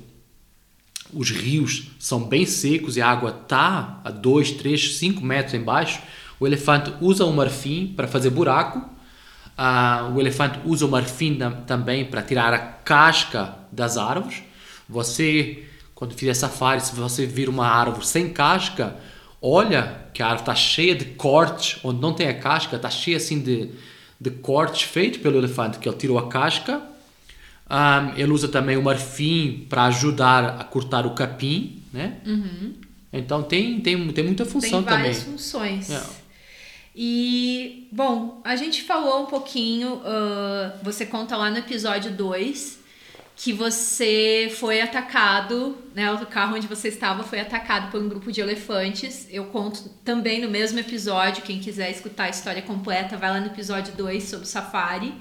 os 1.13 1.29
rios 1.29 1.91
são 1.99 2.23
bem 2.23 2.45
secos 2.45 2.97
e 2.97 3.01
a 3.01 3.07
água 3.07 3.37
está 3.43 4.01
a 4.03 4.11
2, 4.11 4.51
3, 4.51 4.97
5 4.97 5.23
metros 5.23 5.53
embaixo, 5.53 6.01
o 6.39 6.45
elefante 6.45 6.91
usa 6.99 7.25
o 7.25 7.33
marfim 7.33 7.93
para 7.95 8.07
fazer 8.07 8.29
buraco. 8.29 8.94
Uh, 9.57 10.13
o 10.13 10.19
elefante 10.19 10.59
usa 10.65 10.85
o 10.85 10.89
marfim 10.89 11.39
também 11.65 12.03
para 12.03 12.21
tirar 12.21 12.53
a 12.53 12.59
casca 12.59 13.55
das 13.71 13.97
árvores. 13.97 14.43
Você, 14.87 15.63
quando 15.93 16.13
fizer 16.13 16.33
safari, 16.33 16.81
se 16.81 16.93
você 16.93 17.25
vir 17.25 17.47
uma 17.47 17.65
árvore 17.65 18.05
sem 18.05 18.33
casca, 18.33 18.95
olha 19.41 20.05
que 20.13 20.21
a 20.21 20.25
árvore 20.25 20.41
está 20.41 20.55
cheia 20.55 20.93
de 20.93 21.05
cortes, 21.05 21.79
onde 21.83 22.01
não 22.01 22.13
tem 22.13 22.27
a 22.27 22.33
casca, 22.33 22.75
está 22.75 22.89
cheia 22.89 23.15
assim 23.15 23.41
de, 23.41 23.69
de 24.19 24.29
cortes 24.29 24.83
feitos 24.83 25.21
pelo 25.21 25.37
elefante, 25.37 25.79
que 25.79 25.87
ele 25.87 25.97
tirou 25.97 26.19
a 26.19 26.27
casca. 26.27 26.81
Um, 27.69 28.17
ele 28.17 28.31
usa 28.31 28.49
também 28.49 28.75
o 28.75 28.83
marfim 28.83 29.65
para 29.69 29.85
ajudar 29.85 30.59
a 30.59 30.63
cortar 30.65 31.05
o 31.05 31.11
capim, 31.11 31.81
né? 31.93 32.17
Uhum. 32.25 32.73
Então 33.11 33.41
tem, 33.41 33.79
tem, 33.79 34.07
tem 34.09 34.23
muita 34.23 34.45
função 34.45 34.83
tem 34.83 34.93
várias 34.93 35.19
também. 35.19 35.31
funções. 35.31 35.89
É. 35.89 36.24
E, 36.95 37.89
bom, 37.91 38.41
a 38.45 38.55
gente 38.55 38.83
falou 38.83 39.23
um 39.23 39.25
pouquinho, 39.25 39.95
uh, 39.95 40.71
você 40.81 41.05
conta 41.05 41.35
lá 41.35 41.51
no 41.51 41.57
episódio 41.57 42.11
2 42.11 42.85
que 43.35 43.51
você 43.51 44.49
foi 44.57 44.79
atacado, 44.79 45.77
né? 45.93 46.09
O 46.13 46.25
carro 46.25 46.55
onde 46.55 46.67
você 46.67 46.87
estava 46.87 47.21
foi 47.21 47.41
atacado 47.41 47.91
por 47.91 48.01
um 48.01 48.07
grupo 48.07 48.31
de 48.31 48.39
elefantes. 48.39 49.27
Eu 49.29 49.47
conto 49.47 49.89
também 50.05 50.39
no 50.39 50.49
mesmo 50.49 50.79
episódio, 50.79 51.43
quem 51.43 51.59
quiser 51.59 51.91
escutar 51.91 52.25
a 52.25 52.29
história 52.29 52.61
completa, 52.61 53.17
vai 53.17 53.29
lá 53.29 53.41
no 53.41 53.47
episódio 53.47 53.93
2 53.93 54.23
sobre 54.23 54.45
o 54.45 54.47
safari, 54.47 55.13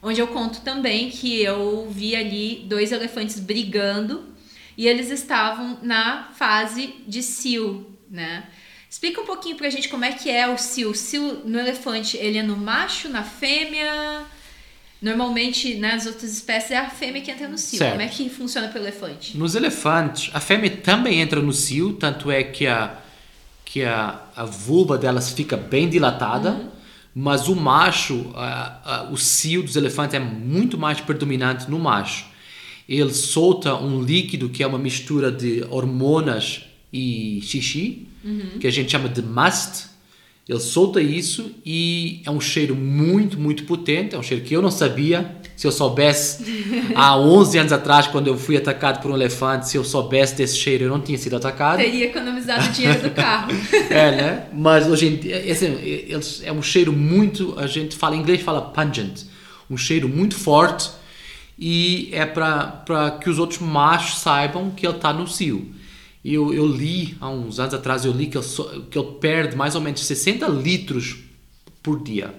onde 0.00 0.18
eu 0.18 0.28
conto 0.28 0.62
também 0.62 1.10
que 1.10 1.42
eu 1.42 1.88
vi 1.90 2.16
ali 2.16 2.64
dois 2.66 2.90
elefantes 2.90 3.38
brigando 3.38 4.32
e 4.74 4.88
eles 4.88 5.10
estavam 5.10 5.78
na 5.82 6.30
fase 6.32 6.94
de 7.06 7.22
cio, 7.22 7.86
né? 8.10 8.44
Explica 8.92 9.22
um 9.22 9.24
pouquinho 9.24 9.56
pra 9.56 9.70
gente 9.70 9.88
como 9.88 10.04
é 10.04 10.12
que 10.12 10.28
é 10.28 10.46
o 10.46 10.58
cio. 10.58 10.90
O 10.90 10.94
cio 10.94 11.40
no 11.46 11.58
elefante, 11.58 12.18
ele 12.18 12.36
é 12.36 12.42
no 12.42 12.58
macho, 12.58 13.08
na 13.08 13.24
fêmea? 13.24 14.20
Normalmente, 15.00 15.76
nas 15.76 16.04
outras 16.04 16.30
espécies, 16.30 16.72
é 16.72 16.76
a 16.76 16.90
fêmea 16.90 17.22
que 17.22 17.30
entra 17.30 17.48
no 17.48 17.56
cio. 17.56 17.78
Certo. 17.78 17.92
Como 17.92 18.02
é 18.02 18.06
que 18.06 18.28
funciona 18.28 18.68
pro 18.68 18.78
elefante? 18.78 19.34
Nos 19.34 19.54
elefantes, 19.54 20.30
a 20.34 20.40
fêmea 20.40 20.70
também 20.76 21.22
entra 21.22 21.40
no 21.40 21.54
cio, 21.54 21.94
tanto 21.94 22.30
é 22.30 22.42
que 22.42 22.66
a, 22.66 22.98
que 23.64 23.82
a, 23.82 24.24
a 24.36 24.44
vulva 24.44 24.98
delas 24.98 25.30
fica 25.30 25.56
bem 25.56 25.88
dilatada, 25.88 26.70
mas 27.14 27.48
o 27.48 27.56
macho, 27.56 28.30
a, 28.34 28.80
a, 28.84 29.02
o 29.10 29.16
cio 29.16 29.62
dos 29.62 29.74
elefantes 29.74 30.16
é 30.16 30.20
muito 30.20 30.76
mais 30.76 31.00
predominante 31.00 31.70
no 31.70 31.78
macho. 31.78 32.26
Ele 32.86 33.14
solta 33.14 33.74
um 33.74 34.02
líquido 34.02 34.50
que 34.50 34.62
é 34.62 34.66
uma 34.66 34.78
mistura 34.78 35.32
de 35.32 35.64
hormonas 35.70 36.66
e 36.92 37.40
xixi, 37.42 38.11
que 38.60 38.66
a 38.66 38.70
gente 38.70 38.90
chama 38.92 39.08
de 39.08 39.22
must. 39.22 39.90
Ele 40.48 40.58
solta 40.58 41.00
isso 41.00 41.52
e 41.64 42.20
é 42.26 42.30
um 42.30 42.40
cheiro 42.40 42.74
muito, 42.74 43.38
muito 43.38 43.62
potente. 43.64 44.14
É 44.14 44.18
um 44.18 44.22
cheiro 44.22 44.42
que 44.44 44.54
eu 44.54 44.60
não 44.60 44.70
sabia. 44.72 45.36
Se 45.56 45.66
eu 45.66 45.70
soubesse 45.70 46.44
há 46.96 47.16
11 47.20 47.58
anos 47.58 47.72
atrás, 47.72 48.08
quando 48.08 48.26
eu 48.26 48.36
fui 48.36 48.56
atacado 48.56 49.00
por 49.00 49.10
um 49.10 49.14
elefante, 49.14 49.68
se 49.68 49.76
eu 49.76 49.84
soubesse 49.84 50.34
desse 50.34 50.56
cheiro, 50.56 50.84
eu 50.84 50.88
não 50.90 51.00
tinha 51.00 51.16
sido 51.16 51.36
atacado. 51.36 51.78
Teria 51.78 52.06
economizado 52.06 52.66
o 52.68 52.72
dinheiro 52.72 53.02
do 53.02 53.10
carro. 53.10 53.52
É, 53.88 54.10
né? 54.10 54.46
Mas 54.52 54.88
hoje 54.88 55.06
em 55.06 55.16
dia, 55.16 55.36
eles- 55.36 56.42
é 56.44 56.50
um 56.52 56.62
cheiro 56.62 56.92
muito. 56.92 57.54
A 57.58 57.68
gente 57.68 57.94
fala 57.94 58.16
em 58.16 58.20
inglês, 58.20 58.40
fala 58.42 58.60
pungent. 58.62 59.22
Um 59.70 59.76
cheiro 59.76 60.08
muito 60.08 60.34
forte 60.34 60.90
e 61.58 62.08
é 62.12 62.26
para 62.26 63.18
que 63.22 63.30
os 63.30 63.38
outros 63.38 63.60
machos 63.60 64.18
saibam 64.20 64.70
que 64.70 64.84
ele 64.86 64.96
está 64.96 65.12
no 65.12 65.28
cio. 65.28 65.72
Eu, 66.24 66.54
eu 66.54 66.66
li, 66.66 67.16
há 67.20 67.28
uns 67.28 67.58
anos 67.58 67.74
atrás, 67.74 68.04
eu 68.04 68.12
li 68.12 68.28
que 68.28 68.38
ele, 68.38 68.46
que 68.90 69.02
perde 69.20 69.56
mais 69.56 69.74
ou 69.74 69.80
menos 69.80 70.04
60 70.04 70.46
litros 70.48 71.18
por 71.82 72.02
dia. 72.02 72.32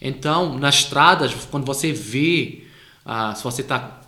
Então, 0.00 0.58
nas 0.58 0.76
estradas, 0.76 1.32
quando 1.50 1.64
você 1.64 1.92
vê, 1.92 2.64
ah, 3.06 3.34
se 3.34 3.42
você 3.42 3.62
está 3.62 4.00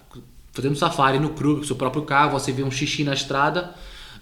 fazendo 0.52 0.76
safari 0.76 1.18
no 1.18 1.30
Kruger, 1.30 1.64
seu 1.64 1.76
próprio 1.76 2.02
carro, 2.02 2.32
você 2.32 2.52
vê 2.52 2.62
um 2.62 2.70
xixi 2.70 3.02
na 3.02 3.14
estrada, 3.14 3.74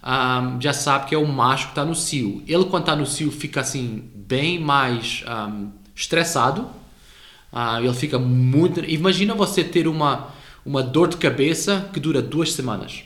ah, 0.03 0.57
já 0.61 0.73
sabe 0.73 1.07
que 1.07 1.15
é 1.15 1.19
o 1.19 1.27
macho 1.27 1.67
que 1.67 1.73
está 1.73 1.85
no 1.85 1.95
cio. 1.95 2.43
Ele, 2.47 2.65
quando 2.67 2.83
está 2.83 2.95
no 2.95 3.07
cio, 3.07 3.31
fica 3.33 3.61
assim, 3.61 4.09
bem 4.15 4.61
mais 4.61 5.25
ah, 5.27 5.51
estressado. 5.97 6.69
Ele 7.83 7.93
fica 7.93 8.19
muito. 8.19 8.81
Imagina 8.81 9.35
você 9.35 9.63
ter 9.63 9.87
uma, 9.87 10.29
uma 10.65 10.83
dor 10.83 11.09
de 11.09 11.19
cabeça 11.19 11.91
que 11.93 12.01
dura 12.01 12.23
duas 12.23 12.53
semanas. 12.53 13.05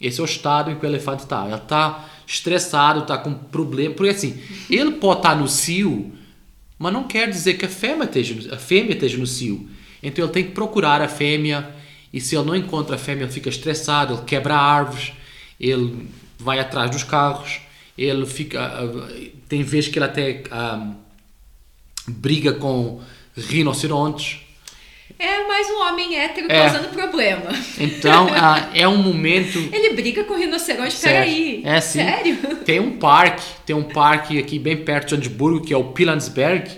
Esse 0.00 0.20
é 0.20 0.22
o 0.22 0.24
estado 0.24 0.70
em 0.70 0.76
que 0.76 0.84
o 0.84 0.88
elefante 0.88 1.24
está. 1.24 1.44
Ele 1.44 1.54
está 1.56 2.08
estressado, 2.26 3.00
está 3.00 3.18
com 3.18 3.34
problema. 3.34 3.94
Porque 3.94 4.10
assim, 4.10 4.40
ele 4.70 4.92
pode 4.92 5.20
estar 5.20 5.34
no 5.34 5.46
cio, 5.46 6.12
mas 6.78 6.92
não 6.92 7.04
quer 7.04 7.28
dizer 7.28 7.54
que 7.54 7.66
a 7.66 7.68
fêmea 7.68 8.04
esteja, 8.04 8.54
a 8.54 8.58
fêmea 8.58 8.94
esteja 8.94 9.18
no 9.18 9.26
cio. 9.26 9.68
Então 10.02 10.24
ele 10.24 10.32
tem 10.32 10.44
que 10.44 10.52
procurar 10.52 11.02
a 11.02 11.08
fêmea. 11.08 11.74
E 12.12 12.20
se 12.20 12.34
ele 12.34 12.46
não 12.46 12.56
encontra 12.56 12.96
a 12.96 12.98
fêmea, 12.98 13.24
ele 13.24 13.32
fica 13.32 13.48
estressado, 13.48 14.14
ele 14.14 14.22
quebra 14.24 14.56
árvores, 14.56 15.12
ele 15.60 16.08
vai 16.38 16.58
atrás 16.58 16.90
dos 16.90 17.04
carros, 17.04 17.60
ele 17.96 18.24
fica. 18.26 18.60
ah, 18.60 19.08
Tem 19.48 19.62
vezes 19.62 19.90
que 19.90 19.98
ele 19.98 20.06
até 20.06 20.42
ah, 20.50 20.94
briga 22.08 22.52
com 22.54 23.00
rinocerontes. 23.36 24.40
É 25.18 25.46
mais 25.46 25.68
um 25.68 25.80
homem 25.82 26.18
hétero 26.18 26.46
É. 26.50 26.58
causando 26.68 26.88
problema. 26.88 27.50
Então 27.78 28.28
ah, 28.34 28.70
é 28.74 28.86
um 28.88 28.96
momento. 28.96 29.58
Ele 29.72 29.94
briga 29.94 30.24
com 30.24 30.34
rinoceronte, 30.34 30.94
Sério. 30.94 31.18
peraí. 31.32 31.62
É 31.64 31.80
sim. 31.80 31.98
Sério? 31.98 32.36
Tem 32.64 32.80
um 32.80 32.98
parque, 32.98 33.44
tem 33.66 33.76
um 33.76 33.82
parque 33.84 34.38
aqui 34.38 34.58
bem 34.58 34.78
perto 34.78 35.16
de 35.16 35.28
Johannesburgo, 35.28 35.64
que 35.66 35.74
é 35.74 35.76
o 35.76 35.92
Pilansberg, 35.92 36.70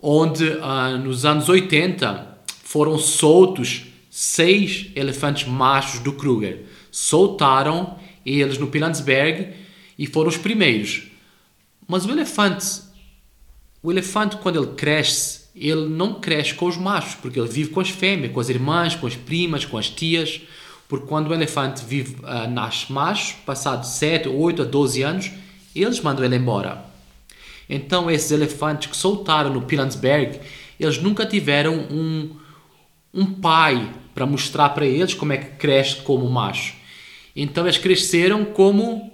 onde 0.00 0.58
ah, 0.62 0.90
nos 0.96 1.24
anos 1.24 1.48
80 1.48 2.38
foram 2.64 2.98
soltos 2.98 3.82
seis 4.10 4.90
elefantes 4.96 5.46
machos 5.46 6.00
do 6.00 6.12
Kruger. 6.12 6.64
Soltaram 6.90 7.98
eles 8.24 8.56
no 8.58 8.66
Pilansberg 8.68 9.52
e 9.98 10.06
foram 10.06 10.28
os 10.28 10.36
primeiros. 10.36 11.02
Mas 11.86 12.06
o 12.06 12.10
elefante, 12.10 12.80
o 13.82 13.92
elefante 13.92 14.36
quando 14.38 14.56
ele 14.62 14.74
cresce, 14.74 15.35
ele 15.56 15.88
não 15.88 16.20
cresce 16.20 16.52
com 16.52 16.66
os 16.66 16.76
machos, 16.76 17.14
porque 17.14 17.40
ele 17.40 17.48
vive 17.48 17.70
com 17.70 17.80
as 17.80 17.88
fêmeas, 17.88 18.30
com 18.30 18.40
as 18.40 18.50
irmãs, 18.50 18.94
com 18.94 19.06
as 19.06 19.16
primas, 19.16 19.64
com 19.64 19.78
as 19.78 19.88
tias. 19.88 20.42
Porque 20.86 21.06
quando 21.06 21.28
o 21.28 21.34
elefante 21.34 21.82
vive, 21.84 22.16
uh, 22.22 22.48
nasce 22.48 22.92
macho, 22.92 23.36
passado 23.46 23.84
7, 23.86 24.28
8 24.28 24.62
a 24.62 24.64
12 24.66 25.02
anos, 25.02 25.30
eles 25.74 26.00
mandam 26.00 26.24
ele 26.24 26.36
embora. 26.36 26.84
Então, 27.68 28.10
esses 28.10 28.30
elefantes 28.30 28.90
que 28.90 28.96
soltaram 28.96 29.52
no 29.52 29.62
Pilansberg, 29.62 30.38
eles 30.78 30.98
nunca 31.02 31.24
tiveram 31.24 31.74
um, 31.74 32.36
um 33.12 33.24
pai 33.26 33.90
para 34.14 34.26
mostrar 34.26 34.68
para 34.68 34.86
eles 34.86 35.14
como 35.14 35.32
é 35.32 35.38
que 35.38 35.56
cresce 35.56 35.96
como 35.96 36.28
macho. 36.30 36.74
Então, 37.34 37.64
eles 37.64 37.78
cresceram 37.78 38.44
como 38.44 39.10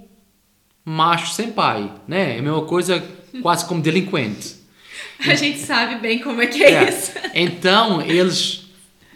macho 0.85 1.33
sem 1.33 1.53
pai, 1.53 1.91
né? 2.07 2.37
É 2.37 2.39
a 2.41 2.43
mesma 2.43 2.63
coisa, 2.63 3.03
quase 3.41 3.65
como 3.65 3.81
delinquente. 3.81 4.62
A 5.27 5.35
gente 5.35 5.59
sabe 5.59 5.97
bem 5.97 6.19
como 6.19 6.43
é 6.43 6.47
que 6.47 6.63
é, 6.63 6.85
É. 6.85 6.89
isso. 6.89 7.13
Então, 7.35 8.03
eles, 8.03 8.65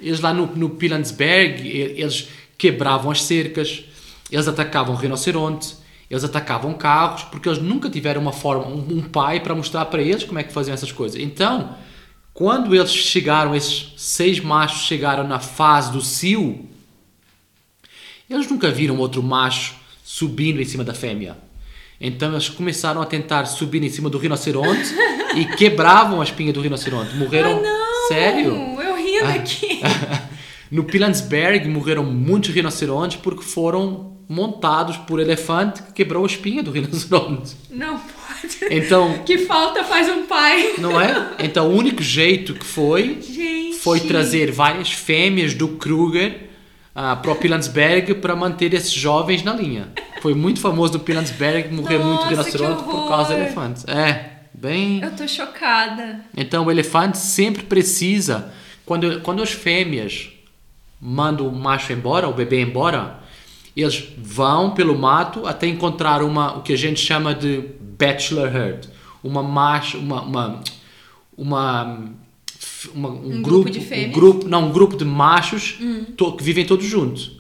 eles 0.01 0.21
lá 0.21 0.33
no, 0.33 0.47
no 0.47 0.71
Pilansberg, 0.71 1.69
eles 1.69 2.29
quebravam 2.57 3.11
as 3.11 3.23
cercas, 3.23 3.85
eles 4.31 4.47
atacavam 4.47 4.95
rinoceronte, 4.95 5.75
eles 6.11 6.23
atacavam 6.23 6.75
carros, 6.75 7.25
porque 7.25 7.49
eles 7.49 7.61
nunca 7.61 7.91
tiveram 7.91 8.21
uma 8.21 8.33
forma, 8.33 8.67
um, 8.67 8.99
um 8.99 9.03
pai 9.03 9.41
para 9.41 9.55
mostrar 9.55 9.85
para 9.87 10.01
eles 10.01 10.25
como 10.25 10.39
é 10.39 10.45
que 10.45 10.53
faziam 10.53 10.75
essas 10.75 10.93
coisas. 10.93 11.21
Então, 11.21 11.77
quando 12.33 12.75
eles 12.75 12.93
chegaram, 12.93 13.55
esses 13.55 13.93
seis 13.97 14.39
machos 14.41 14.83
chegaram 14.87 15.27
na 15.27 15.41
fase 15.41 15.91
do 15.91 16.01
cio, 16.01 16.69
eles 18.29 18.49
nunca 18.49 18.71
viram 18.71 18.99
outro 18.99 19.23
macho 19.23 19.75
subindo 20.05 20.61
em 20.61 20.65
cima 20.65 20.85
da 20.85 20.95
fêmea. 20.95 21.37
Então 22.01 22.33
eles 22.33 22.49
começaram 22.49 23.01
a 23.01 23.07
tentar 23.07 23.45
subir 23.47 23.83
em 23.83 23.89
cima 23.89 24.11
do 24.11 24.19
rinoceronte 24.19 24.95
e 25.35 25.45
quebravam 25.45 26.21
a 26.21 26.25
espinha 26.25 26.53
do 26.53 26.61
rinoceronte. 26.61 27.15
Morreram. 27.17 27.63
Sério? 28.09 28.53
Eu 28.81 28.97
rindo 28.97 29.25
Ah. 29.27 29.35
aqui. 29.35 29.81
No 30.69 30.83
Pilansberg 30.83 31.69
morreram 31.69 32.03
muitos 32.03 32.51
rinocerontes 32.51 33.17
porque 33.23 33.45
foram 33.45 34.17
montados 34.29 34.97
por 34.97 35.21
elefante 35.21 35.81
que 35.81 35.93
quebrou 35.93 36.25
a 36.25 36.27
espinha 36.27 36.61
do 36.61 36.73
rinoceronte. 36.73 37.55
Não 37.71 37.97
pode. 38.01 38.75
Então, 38.75 39.21
Que 39.25 39.39
falta 39.39 39.85
faz 39.85 40.09
um 40.09 40.27
pai. 40.27 40.75
não 40.79 41.01
é? 41.01 41.35
Então 41.39 41.69
o 41.71 41.73
único 41.77 42.03
jeito 42.03 42.53
que 42.53 42.67
foi 42.67 43.21
Gente. 43.23 43.77
foi 43.77 44.01
trazer 44.01 44.51
várias 44.51 44.91
fêmeas 44.91 45.55
do 45.55 45.69
Kruger 45.69 46.49
ah, 46.93 47.15
para 47.15 47.31
o 47.31 47.37
Pilansberg 47.37 48.15
para 48.17 48.35
manter 48.35 48.75
esses 48.75 48.91
jovens 48.93 49.45
na 49.45 49.55
linha. 49.55 49.93
Foi 50.27 50.35
muito 50.35 50.59
famoso 50.59 50.95
no 50.95 50.99
Pilansberg 50.99 51.73
morrer 51.73 51.99
muito 51.99 52.23
Nossa, 52.25 52.29
rinoceronte 52.31 52.83
por 52.83 53.07
causa 53.09 53.29
do 53.29 53.35
horror. 53.35 53.43
elefante. 53.47 53.89
É, 53.89 54.31
bem. 54.53 55.01
Eu 55.01 55.15
tô 55.15 55.29
chocada. 55.29 56.21
Então 56.37 56.65
o 56.67 56.71
elefante 56.73 57.17
sempre 57.17 57.63
precisa, 57.63 58.53
quando, 58.85 59.21
quando 59.21 59.41
as 59.41 59.53
fêmeas 59.53 60.31
mandam 61.01 61.47
o 61.47 61.55
macho 61.57 61.93
embora, 61.93 62.29
o 62.29 62.33
bebê 62.33 62.61
embora, 62.61 63.21
eles 63.77 64.03
vão 64.19 64.71
pelo 64.73 64.99
mato 64.99 65.47
até 65.47 65.69
encontrar 65.69 66.21
uma, 66.25 66.57
o 66.59 66.63
que 66.63 66.73
a 66.73 66.77
gente 66.77 66.99
chama 66.99 67.33
de 67.33 67.63
bachelor 67.97 68.49
herd, 68.53 68.89
uma 69.23 69.45
macho, 69.45 69.97
uma, 69.97 70.23
uma, 70.23 70.61
uma, 71.39 72.05
uma- 72.93 73.09
um, 73.11 73.37
Um 73.37 73.43
grupo 73.43 73.71
grupo, 73.71 73.71
de 73.71 73.79
um 73.79 74.11
grupo, 74.11 74.49
não, 74.49 74.71
um 74.71 74.73
grupo 74.73 74.97
de 74.97 75.05
machos 75.05 75.79
to- 76.17 76.33
que 76.33 76.43
vivem 76.43 76.67
todos 76.67 76.85
juntos. 76.85 77.31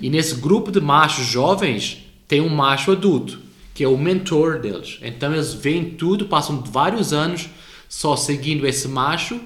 E 0.00 0.08
nesse 0.08 0.36
grupo 0.36 0.72
de 0.72 0.80
machos 0.80 1.26
jovens 1.26 1.98
tem 2.32 2.40
um 2.40 2.48
macho 2.48 2.92
adulto, 2.92 3.38
que 3.74 3.84
é 3.84 3.88
o 3.88 3.98
mentor 3.98 4.58
deles. 4.58 4.98
Então 5.02 5.34
eles 5.34 5.52
veem 5.52 5.90
tudo, 5.90 6.24
passam 6.24 6.62
vários 6.62 7.12
anos 7.12 7.46
só 7.90 8.16
seguindo 8.16 8.66
esse 8.66 8.88
macho, 8.88 9.38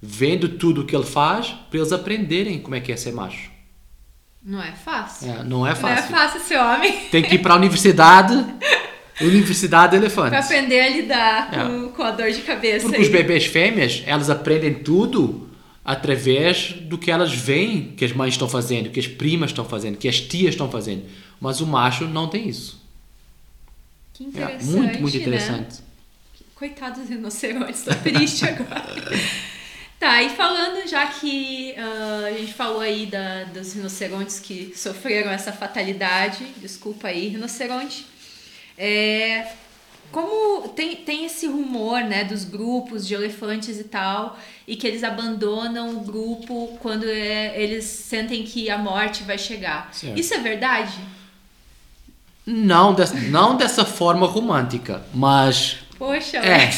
vendo 0.00 0.48
tudo 0.48 0.80
o 0.80 0.84
que 0.86 0.96
ele 0.96 1.04
faz, 1.04 1.48
para 1.68 1.78
eles 1.78 1.92
aprenderem 1.92 2.58
como 2.58 2.74
é 2.74 2.80
que 2.80 2.90
é 2.90 2.96
ser 2.96 3.12
macho. 3.12 3.50
Não 4.42 4.62
é 4.62 4.72
fácil. 4.72 5.30
É, 5.30 5.34
não 5.34 5.42
é 5.42 5.44
Não 5.44 5.66
é 5.68 5.74
fácil. 5.74 6.10
fácil 6.10 6.40
ser 6.40 6.56
homem. 6.58 6.92
Tem 7.10 7.22
que 7.22 7.34
ir 7.34 7.40
para 7.40 7.52
a 7.52 7.56
universidade, 7.58 8.32
Universidade 9.20 9.92
de 9.92 9.98
Pra 9.98 10.06
Elefantes. 10.06 10.46
aprender 10.46 10.80
a 10.80 10.88
lidar 10.88 11.48
É. 11.52 11.64
com, 11.66 11.88
com 11.90 12.02
a 12.02 12.10
dor 12.10 12.30
de 12.30 12.40
cabeça. 12.40 12.80
Porque 12.86 12.96
aí. 12.96 13.02
os 13.02 13.08
bebês 13.10 13.44
fêmeas, 13.44 14.02
elas 14.06 14.30
aprendem 14.30 14.72
tudo 14.72 15.46
através 15.84 16.72
do 16.88 16.96
que 16.96 17.10
elas 17.10 17.34
veem 17.34 17.92
que 17.98 18.02
as 18.04 18.12
mães 18.14 18.32
estão 18.32 18.48
fazendo, 18.48 18.88
que 18.88 18.98
as 18.98 19.06
primas 19.06 19.50
estão 19.50 19.66
fazendo, 19.66 19.98
que 19.98 20.08
as 20.08 20.18
tias 20.20 20.54
estão 20.54 20.70
fazendo. 20.70 21.02
Mas 21.40 21.60
o 21.60 21.66
macho 21.66 22.06
não 22.06 22.28
tem 22.28 22.48
isso. 22.48 22.80
Que 24.12 24.24
É, 24.24 24.26
interessante. 24.28 24.64
muito, 24.64 25.00
muito 25.00 25.16
né? 25.16 25.22
interessante. 25.22 25.78
Coitados 26.54 27.00
dos 27.00 27.08
rinocerontes, 27.08 27.82
tô 27.82 27.94
triste 27.94 28.44
agora. 28.44 28.84
Tá, 30.00 30.22
e 30.22 30.30
falando 30.30 30.88
já 30.88 31.06
que 31.08 31.74
ah, 31.76 32.24
a 32.28 32.32
gente 32.32 32.54
falou 32.54 32.80
aí 32.80 33.04
da, 33.04 33.44
dos 33.44 33.74
rinocerontes 33.74 34.40
que 34.40 34.72
sofreram 34.74 35.30
essa 35.30 35.52
fatalidade, 35.52 36.46
desculpa 36.56 37.08
aí, 37.08 37.28
rinoceronte. 37.28 38.06
É, 38.78 39.46
como 40.10 40.68
tem, 40.70 40.96
tem 40.96 41.26
esse 41.26 41.46
rumor, 41.46 42.00
né, 42.00 42.24
dos 42.24 42.46
grupos 42.46 43.06
de 43.06 43.12
elefantes 43.12 43.78
e 43.78 43.84
tal, 43.84 44.38
e 44.66 44.74
que 44.74 44.86
eles 44.86 45.04
abandonam 45.04 45.90
o 45.94 46.00
grupo 46.00 46.78
quando 46.80 47.04
é, 47.04 47.60
eles 47.62 47.84
sentem 47.84 48.42
que 48.42 48.70
a 48.70 48.78
morte 48.78 49.22
vai 49.22 49.36
chegar. 49.36 49.90
Certo. 49.92 50.18
Isso 50.18 50.32
é 50.32 50.38
verdade? 50.38 50.98
Não, 52.52 52.92
des- 52.94 53.30
não 53.30 53.56
dessa 53.56 53.84
forma 53.84 54.26
romântica, 54.26 55.02
mas 55.14 55.76
Poxa, 55.98 56.38
É. 56.38 56.70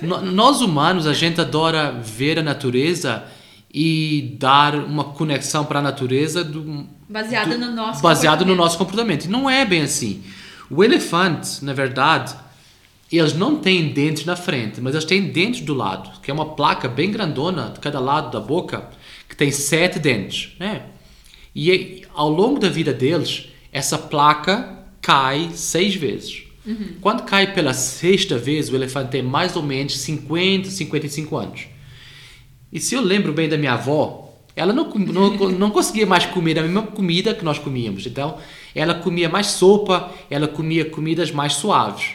Nós 0.02 0.60
humanos, 0.60 1.06
a 1.06 1.12
gente 1.14 1.40
adora 1.40 1.92
ver 1.92 2.38
a 2.38 2.42
natureza 2.42 3.24
e 3.72 4.36
dar 4.38 4.74
uma 4.74 5.04
conexão 5.04 5.64
para 5.64 5.78
a 5.78 5.82
natureza 5.82 6.44
do, 6.44 6.86
Baseada 7.08 7.56
do- 7.56 7.66
no 7.66 7.72
nosso 7.72 8.02
baseado 8.02 8.44
no 8.44 8.54
nosso 8.54 8.76
comportamento. 8.78 9.26
Não 9.28 9.48
é 9.48 9.64
bem 9.64 9.82
assim. 9.82 10.22
O 10.70 10.84
elefante, 10.84 11.64
na 11.64 11.72
verdade, 11.72 12.34
eles 13.10 13.32
não 13.34 13.56
têm 13.56 13.88
dentes 13.88 14.24
na 14.24 14.36
frente, 14.36 14.80
mas 14.80 14.94
eles 14.94 15.04
têm 15.04 15.22
dentes 15.32 15.62
do 15.62 15.74
lado, 15.74 16.20
que 16.22 16.30
é 16.30 16.34
uma 16.34 16.46
placa 16.54 16.88
bem 16.88 17.10
grandona 17.10 17.70
de 17.74 17.80
cada 17.80 17.98
lado 17.98 18.30
da 18.30 18.40
boca, 18.40 18.84
que 19.28 19.34
tem 19.36 19.50
sete 19.50 19.98
dentes, 19.98 20.50
né? 20.60 20.82
E 21.56 22.04
ao 22.14 22.28
longo 22.28 22.58
da 22.60 22.68
vida 22.68 22.92
deles, 22.92 23.48
essa 23.72 23.98
placa 23.98 24.78
cai 25.00 25.50
seis 25.54 25.94
vezes. 25.94 26.44
Quando 27.00 27.24
cai 27.24 27.52
pela 27.52 27.72
sexta 27.72 28.36
vez, 28.36 28.68
o 28.68 28.74
elefante 28.76 29.10
tem 29.10 29.22
mais 29.22 29.56
ou 29.56 29.62
menos 29.62 29.98
50, 29.98 30.68
55 30.70 31.36
anos. 31.36 31.66
E 32.72 32.78
se 32.78 32.94
eu 32.94 33.00
lembro 33.00 33.32
bem 33.32 33.48
da 33.48 33.56
minha 33.56 33.72
avó, 33.72 34.30
ela 34.54 34.72
não, 34.72 34.88
não, 34.90 35.30
não 35.50 35.70
conseguia 35.70 36.06
mais 36.06 36.26
comer 36.26 36.58
a 36.58 36.62
mesma 36.62 36.82
comida 36.82 37.34
que 37.34 37.44
nós 37.44 37.58
comíamos. 37.58 38.06
Então, 38.06 38.38
ela 38.74 38.94
comia 38.94 39.28
mais 39.28 39.46
sopa, 39.48 40.12
ela 40.28 40.46
comia 40.46 40.84
comidas 40.84 41.32
mais 41.32 41.54
suaves. 41.54 42.12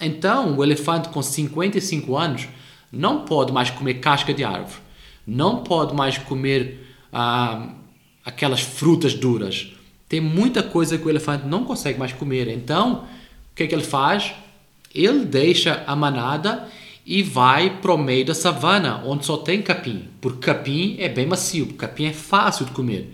Então, 0.00 0.56
o 0.56 0.64
elefante 0.64 1.08
com 1.10 1.22
55 1.22 2.16
anos 2.16 2.48
não 2.90 3.24
pode 3.24 3.52
mais 3.52 3.70
comer 3.70 3.94
casca 3.94 4.32
de 4.32 4.42
árvore, 4.44 4.80
não 5.26 5.62
pode 5.62 5.94
mais 5.94 6.18
comer 6.18 6.86
ah, 7.12 7.68
aquelas 8.24 8.60
frutas 8.60 9.14
duras. 9.14 9.73
Tem 10.14 10.20
muita 10.20 10.62
coisa 10.62 10.96
que 10.96 11.04
o 11.04 11.10
elefante 11.10 11.44
não 11.44 11.64
consegue 11.64 11.98
mais 11.98 12.12
comer. 12.12 12.46
Então, 12.46 13.02
o 13.50 13.56
que 13.56 13.64
é 13.64 13.66
que 13.66 13.74
ele 13.74 13.82
faz? 13.82 14.32
Ele 14.94 15.24
deixa 15.24 15.82
a 15.88 15.96
manada 15.96 16.68
e 17.04 17.20
vai 17.20 17.80
para 17.80 17.92
o 17.92 17.98
meio 17.98 18.24
da 18.24 18.32
savana, 18.32 19.02
onde 19.04 19.26
só 19.26 19.36
tem 19.38 19.60
capim. 19.60 20.04
Porque 20.20 20.38
capim 20.38 20.94
é 21.00 21.08
bem 21.08 21.26
macio, 21.26 21.66
capim 21.72 22.04
é 22.04 22.12
fácil 22.12 22.64
de 22.64 22.70
comer. 22.70 23.12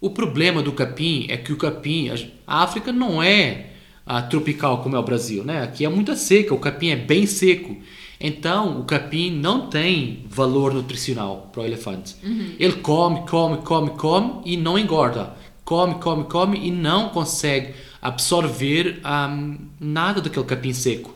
O 0.00 0.10
problema 0.10 0.64
do 0.64 0.72
capim 0.72 1.26
é 1.28 1.36
que 1.36 1.52
o 1.52 1.56
capim, 1.56 2.10
a 2.44 2.64
África 2.64 2.90
não 2.90 3.22
é 3.22 3.66
ah, 4.04 4.20
tropical 4.20 4.82
como 4.82 4.96
é 4.96 4.98
o 4.98 5.04
Brasil, 5.04 5.44
né? 5.44 5.62
Aqui 5.62 5.84
é 5.84 5.88
muito 5.88 6.16
seca, 6.16 6.52
o 6.52 6.58
capim 6.58 6.88
é 6.88 6.96
bem 6.96 7.24
seco. 7.24 7.76
Então, 8.18 8.80
o 8.80 8.84
capim 8.84 9.30
não 9.30 9.68
tem 9.68 10.24
valor 10.28 10.74
nutricional 10.74 11.50
para 11.52 11.62
o 11.62 11.64
elefante. 11.64 12.16
Ele 12.58 12.74
come, 12.74 13.20
come, 13.28 13.58
come, 13.58 13.90
come 13.90 14.40
e 14.44 14.56
não 14.56 14.76
engorda. 14.76 15.40
Come, 15.64 15.94
come, 15.94 16.24
come 16.24 16.58
e 16.58 16.70
não 16.70 17.08
consegue 17.10 17.74
absorver 18.00 19.00
ahm, 19.04 19.56
nada 19.80 20.20
daquele 20.20 20.44
capim 20.44 20.72
seco. 20.72 21.14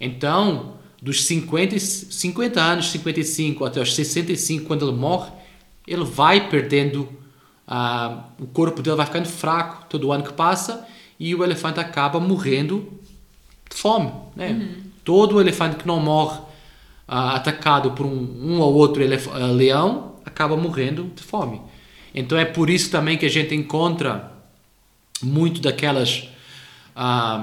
Então, 0.00 0.74
dos 1.00 1.24
50, 1.24 1.76
e- 1.76 1.80
50 1.80 2.60
anos, 2.60 2.90
55 2.90 3.64
até 3.64 3.80
os 3.80 3.94
65, 3.94 4.66
quando 4.66 4.88
ele 4.88 4.96
morre, 4.96 5.30
ele 5.86 6.04
vai 6.04 6.48
perdendo, 6.48 7.08
ah, 7.68 8.24
o 8.40 8.46
corpo 8.46 8.82
dele 8.82 8.96
vai 8.96 9.06
ficando 9.06 9.28
fraco 9.28 9.86
todo 9.88 10.10
ano 10.10 10.24
que 10.24 10.32
passa 10.32 10.86
e 11.20 11.34
o 11.34 11.44
elefante 11.44 11.78
acaba 11.78 12.18
morrendo 12.18 12.88
de 13.70 13.76
fome. 13.76 14.10
Né? 14.34 14.76
Todo 15.04 15.40
elefante 15.40 15.76
que 15.76 15.86
não 15.86 16.00
morre 16.00 16.40
ah, 17.06 17.36
atacado 17.36 17.92
por 17.92 18.06
um, 18.06 18.10
um 18.42 18.60
ou 18.60 18.74
outro 18.74 19.02
ah, 19.04 19.46
leão 19.46 20.14
acaba 20.24 20.56
morrendo 20.56 21.12
de 21.14 21.22
fome. 21.22 21.60
Então 22.14 22.38
é 22.38 22.44
por 22.44 22.70
isso 22.70 22.90
também 22.90 23.16
que 23.18 23.26
a 23.26 23.30
gente 23.30 23.54
encontra 23.54 24.32
muito 25.22 25.60
daquelas 25.60 26.28
ah, 26.94 27.38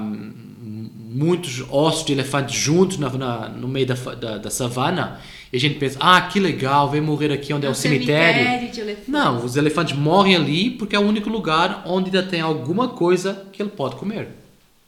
muitos 1.14 1.62
ossos 1.70 2.04
de 2.06 2.12
elefante 2.12 2.56
juntos 2.56 2.96
na, 2.98 3.10
na- 3.10 3.48
no 3.48 3.68
meio 3.68 3.86
da, 3.86 3.94
da, 3.94 4.38
da 4.38 4.50
savana, 4.50 5.20
e 5.52 5.56
a 5.56 5.60
gente 5.60 5.74
pensa, 5.78 5.98
ah, 6.00 6.20
que 6.22 6.40
legal, 6.40 6.88
vai 6.90 7.00
morrer 7.00 7.30
aqui 7.32 7.52
onde 7.52 7.66
é, 7.66 7.68
o 7.70 7.74
cemitério. 7.74 8.70
de 8.70 8.80
elefantes. 8.80 9.08
Não, 9.08 9.44
os 9.44 9.56
elefantes 9.56 9.94
morrem 9.96 10.34
ali 10.36 10.70
porque 10.70 10.96
é 10.96 10.98
o 10.98 11.02
único 11.02 11.28
lugar 11.28 11.82
onde 11.86 12.06
ainda 12.06 12.22
tem 12.22 12.40
alguma 12.40 12.88
coisa 12.88 13.44
que 13.52 13.60
ele 13.62 13.68
pode 13.70 13.96
comer. 13.96 14.28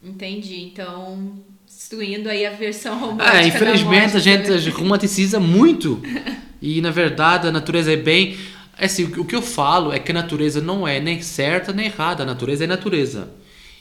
Entendi. 0.02 0.62
Então, 0.62 1.32
destruindo 1.66 2.28
aí 2.30 2.46
a 2.46 2.50
versão 2.50 2.98
romântica. 2.98 3.36
É, 3.36 3.46
infelizmente 3.46 4.16
a 4.16 4.20
gente 4.20 4.70
romanticiza 4.70 5.38
muito. 5.38 6.00
E 6.66 6.80
na 6.80 6.90
verdade 6.90 7.46
a 7.46 7.52
natureza 7.52 7.92
é 7.92 7.96
bem. 7.96 8.38
Assim, 8.78 9.04
o 9.04 9.24
que 9.24 9.34
eu 9.36 9.42
falo 9.42 9.92
é 9.92 9.98
que 9.98 10.10
a 10.10 10.14
natureza 10.14 10.60
não 10.60 10.86
é 10.86 11.00
nem 11.00 11.20
certa 11.22 11.72
nem 11.72 11.86
errada. 11.86 12.22
A 12.22 12.26
natureza 12.26 12.64
é 12.64 12.66
natureza. 12.66 13.28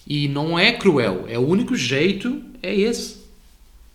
E 0.08 0.28
não 0.28 0.58
é 0.60 0.72
cruel. 0.74 1.26
É 1.28 1.38
o 1.40 1.48
único 1.48 1.76
jeito, 1.76 2.42
é 2.62 2.74
esse. 2.76 3.22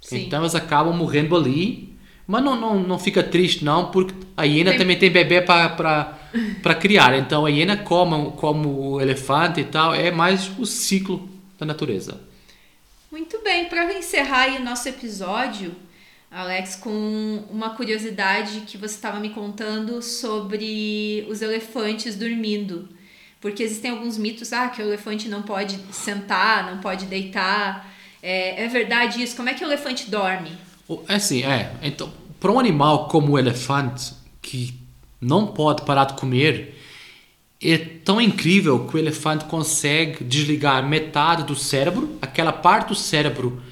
Sim. 0.01 0.25
Então 0.27 0.41
elas 0.41 0.55
acabam 0.55 0.95
morrendo 0.97 1.37
ali. 1.37 1.95
Mas 2.27 2.45
não, 2.45 2.61
não, 2.61 2.79
não 2.83 2.99
fica 2.99 3.23
triste, 3.23 3.65
não, 3.65 3.91
porque 3.91 4.15
a 4.37 4.45
hiena 4.45 4.71
Tem- 4.71 4.79
também 4.81 4.99
tem 4.99 5.11
bebê 5.11 5.41
para 5.41 6.75
criar. 6.79 7.19
Então 7.19 7.47
a 7.47 7.51
hiena 7.51 7.77
come 7.77 8.33
como 8.33 8.69
o 8.93 9.01
elefante 9.01 9.61
e 9.61 9.65
tal. 9.65 9.95
É 9.95 10.11
mais 10.11 10.51
o 10.59 10.67
ciclo 10.67 11.29
da 11.59 11.65
natureza. 11.65 12.21
Muito 13.11 13.41
bem, 13.43 13.65
para 13.67 13.95
encerrar 13.95 14.49
o 14.61 14.63
nosso 14.63 14.87
episódio, 14.89 15.75
Alex, 16.31 16.77
com 16.77 17.45
uma 17.51 17.71
curiosidade 17.71 18.61
que 18.67 18.77
você 18.77 18.95
estava 18.95 19.19
me 19.19 19.31
contando 19.31 20.03
sobre 20.03 21.27
os 21.29 21.41
elefantes 21.41 22.17
dormindo. 22.17 22.89
Porque 23.41 23.63
existem 23.63 23.91
alguns 23.91 24.19
mitos, 24.19 24.53
ah, 24.53 24.69
que 24.69 24.83
o 24.83 24.85
elefante 24.85 25.29
não 25.29 25.43
pode 25.43 25.79
sentar, 25.93 26.71
não 26.71 26.81
pode 26.81 27.07
deitar. 27.07 27.93
É, 28.23 28.65
é 28.65 28.69
verdade 28.69 29.23
isso? 29.23 29.37
Como 29.37 29.49
é 29.49 29.55
que 29.55 29.65
o 29.65 29.67
elefante 29.67 30.11
dorme? 30.11 30.53
É 31.09 31.15
assim, 31.15 31.45
é. 31.45 31.73
Então, 31.83 32.13
para 32.41 32.53
um 32.53 32.59
animal 32.59 33.09
como 33.09 33.33
o 33.33 33.39
elefante, 33.39 34.13
que 34.43 34.75
não 35.21 35.47
pode 35.47 35.83
parar 35.83 36.05
de 36.05 36.15
comer, 36.15 36.79
é 37.63 37.79
tão 37.79 38.21
incrível 38.21 38.87
que 38.87 38.97
o 38.97 38.99
elefante 38.99 39.45
consegue 39.47 40.25
desligar 40.25 40.87
metade 40.87 41.45
do 41.45 41.57
cérebro, 41.57 42.19
aquela 42.21 42.53
parte 42.53 42.89
do 42.89 42.95
cérebro 42.95 43.63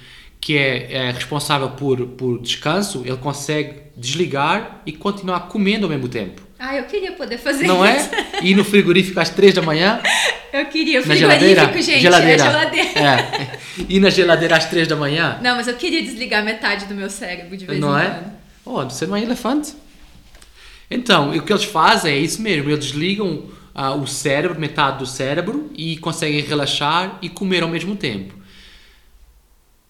que 0.46 0.56
é, 0.56 0.92
é 0.92 1.10
responsável 1.10 1.70
por, 1.70 2.06
por 2.06 2.40
descanso, 2.40 3.02
ele 3.04 3.16
consegue 3.16 3.80
desligar 3.96 4.80
e 4.86 4.92
continuar 4.92 5.40
comendo 5.48 5.86
ao 5.86 5.90
mesmo 5.90 6.06
tempo. 6.06 6.40
Ah, 6.56 6.76
eu 6.76 6.84
queria 6.84 7.10
poder 7.10 7.36
fazer 7.36 7.66
Não 7.66 7.84
é? 7.84 7.96
isso. 7.96 8.10
Ir 8.44 8.54
no 8.54 8.62
frigorífico 8.62 9.18
às 9.18 9.28
três 9.28 9.52
da 9.52 9.60
manhã, 9.60 10.00
Eu 10.52 10.66
queria. 10.66 11.00
na 11.00 11.06
Frigorífico, 11.06 11.42
geladeira. 11.48 11.82
gente. 11.82 12.00
geladeira. 12.00 12.42
É 12.44 12.46
geladeira. 12.46 12.88
É. 12.94 13.58
Ir 13.88 13.98
na 13.98 14.08
geladeira 14.08 14.56
às 14.56 14.66
três 14.66 14.86
da 14.86 14.94
manhã. 14.94 15.36
Não, 15.42 15.56
mas 15.56 15.66
eu 15.66 15.74
queria 15.74 16.00
desligar 16.00 16.44
metade 16.44 16.86
do 16.86 16.94
meu 16.94 17.10
cérebro 17.10 17.56
de 17.56 17.66
vez 17.66 17.80
Não 17.80 17.98
em 17.98 18.04
é? 18.04 18.08
quando. 18.08 18.32
Oh, 18.64 18.84
você 18.88 19.04
não 19.04 19.16
é 19.16 19.22
elefante. 19.22 19.74
Então, 20.88 21.30
o 21.36 21.42
que 21.42 21.52
eles 21.52 21.64
fazem 21.64 22.14
é 22.14 22.18
isso 22.18 22.40
mesmo. 22.40 22.70
Eles 22.70 22.84
desligam 22.84 23.46
ah, 23.74 23.94
o 23.96 24.06
cérebro, 24.06 24.60
metade 24.60 24.98
do 24.98 25.06
cérebro, 25.06 25.72
e 25.74 25.96
conseguem 25.96 26.40
relaxar 26.40 27.18
e 27.20 27.28
comer 27.28 27.64
ao 27.64 27.68
mesmo 27.68 27.96
tempo. 27.96 28.35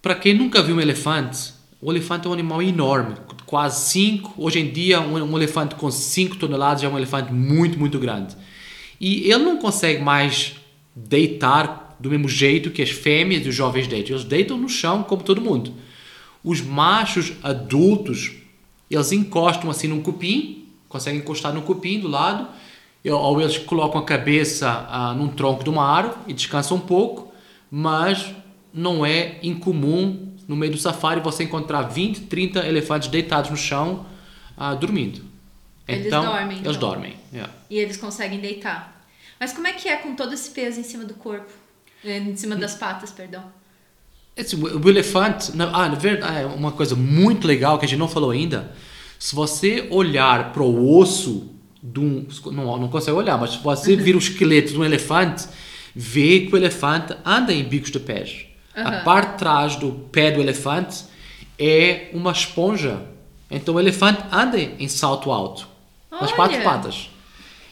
Para 0.01 0.15
quem 0.15 0.35
nunca 0.35 0.63
viu 0.63 0.77
um 0.77 0.81
elefante, 0.81 1.53
o 1.81 1.93
elefante 1.93 2.27
é 2.27 2.31
um 2.31 2.33
animal 2.33 2.63
enorme, 2.63 3.15
quase 3.45 3.91
5. 3.91 4.35
Hoje 4.37 4.61
em 4.61 4.71
dia, 4.71 5.01
um, 5.01 5.15
um 5.15 5.37
elefante 5.37 5.75
com 5.75 5.91
5 5.91 6.37
toneladas 6.37 6.83
é 6.83 6.89
um 6.89 6.97
elefante 6.97 7.33
muito, 7.33 7.79
muito 7.79 7.99
grande. 7.99 8.37
E 9.01 9.31
ele 9.31 9.45
não 9.45 9.59
consegue 9.59 10.03
mais 10.03 10.55
deitar 10.95 11.97
do 11.99 12.11
mesmo 12.11 12.29
jeito 12.29 12.71
que 12.71 12.83
as 12.83 12.91
fêmeas 12.91 13.45
e 13.45 13.49
os 13.49 13.55
jovens 13.55 13.87
deitam. 13.87 14.17
Eles 14.17 14.25
deitam 14.25 14.57
no 14.57 14.69
chão 14.69 15.03
como 15.03 15.23
todo 15.23 15.41
mundo. 15.41 15.73
Os 16.43 16.61
machos 16.61 17.33
adultos, 17.43 18.33
eles 18.91 19.13
encostam 19.13 19.71
assim 19.71 19.89
num 19.89 20.03
cupim, 20.03 20.69
conseguem 20.89 21.21
encostar 21.21 21.53
num 21.53 21.63
cupim 21.63 22.01
do 22.01 22.09
lado, 22.09 22.49
ou 23.05 23.41
eles 23.41 23.59
colocam 23.59 24.01
a 24.01 24.05
cabeça 24.05 24.87
ah, 24.91 25.15
num 25.15 25.29
tronco 25.29 25.63
de 25.63 25.71
uma 25.71 25.85
árvore 25.85 26.17
e 26.29 26.33
descansam 26.33 26.77
um 26.77 26.81
pouco, 26.81 27.33
mas 27.71 28.33
não 28.77 29.05
é 29.07 29.39
incomum 29.43 30.35
no 30.47 30.55
meio 30.55 30.71
do 30.73 30.79
safari 30.79 31.21
você 31.21 31.45
encontrar 31.45 31.83
20, 31.83 32.21
30 32.23 32.67
elefantes 32.67 33.09
deitados 33.09 33.51
no 33.51 33.57
chão 33.57 34.05
ah, 34.57 34.75
dormindo. 34.75 35.23
Eles 35.89 36.07
então, 36.07 36.25
dormem, 36.25 36.59
Eles 36.59 36.77
então. 36.77 36.89
dormem. 36.91 37.15
yeah. 37.33 37.53
E 37.71 37.79
eles 37.79 37.97
conseguem 37.97 38.39
deitar. 38.39 39.05
Mas 39.41 39.53
como 39.53 39.67
é 39.67 39.73
que 39.73 39.89
é 39.89 39.97
com 39.97 40.15
todo 40.15 40.35
esse 40.35 40.51
peso 40.51 40.79
em 40.79 40.83
cima 40.83 41.05
do 41.05 41.15
corpo? 41.15 41.51
Eh, 42.05 42.19
Em 42.19 42.37
cima 42.37 42.55
das 42.57 42.75
patas, 42.75 43.11
perdão. 43.11 43.45
Esse, 44.37 44.55
o 44.57 44.79
o 44.81 44.89
elefante, 44.89 45.53
ah, 45.59 45.89
na 45.89 45.95
verdade, 45.95 46.43
é 46.43 46.47
uma 46.47 46.73
coisa 46.73 46.95
muito 46.95 47.47
legal 47.47 47.79
que 47.79 47.85
a 47.87 47.89
gente 47.89 47.99
não 47.99 48.09
falou 48.09 48.31
ainda. 48.31 48.73
Se 49.19 49.35
você 49.35 49.87
olhar 49.91 50.53
para 50.53 50.63
o 50.63 50.99
osso 50.99 51.51
de 51.83 52.01
um. 52.01 52.27
Não, 52.47 52.77
não 52.79 52.89
consegue 52.89 53.17
olhar, 53.17 53.39
mas 53.39 53.53
se 53.53 53.59
você 53.59 53.97
vir 53.97 54.15
o 54.15 54.19
esqueleto 54.19 54.73
de 54.73 54.79
um 54.79 54.85
elefante, 54.85 55.47
vê 55.95 56.41
que 56.41 56.55
o 56.55 56.57
elefante 56.57 57.15
anda 57.25 57.53
em 57.53 57.65
bicos 57.65 57.91
de 57.91 58.01
pés. 58.01 58.46
A 58.77 58.83
Aham. 58.83 59.05
parte 59.05 59.33
de 59.33 59.39
trás 59.39 59.77
do 59.77 59.91
pé 60.13 60.31
do 60.31 60.41
elefante 60.41 61.05
é 61.59 62.11
uma 62.13 62.31
esponja. 62.31 63.01
Então 63.51 63.75
o 63.75 63.81
elefante 63.81 64.23
anda 64.31 64.61
em 64.61 64.87
salto 64.87 65.33
alto, 65.33 65.67
nas 66.11 66.31
quatro 66.33 66.61
patas. 66.63 67.09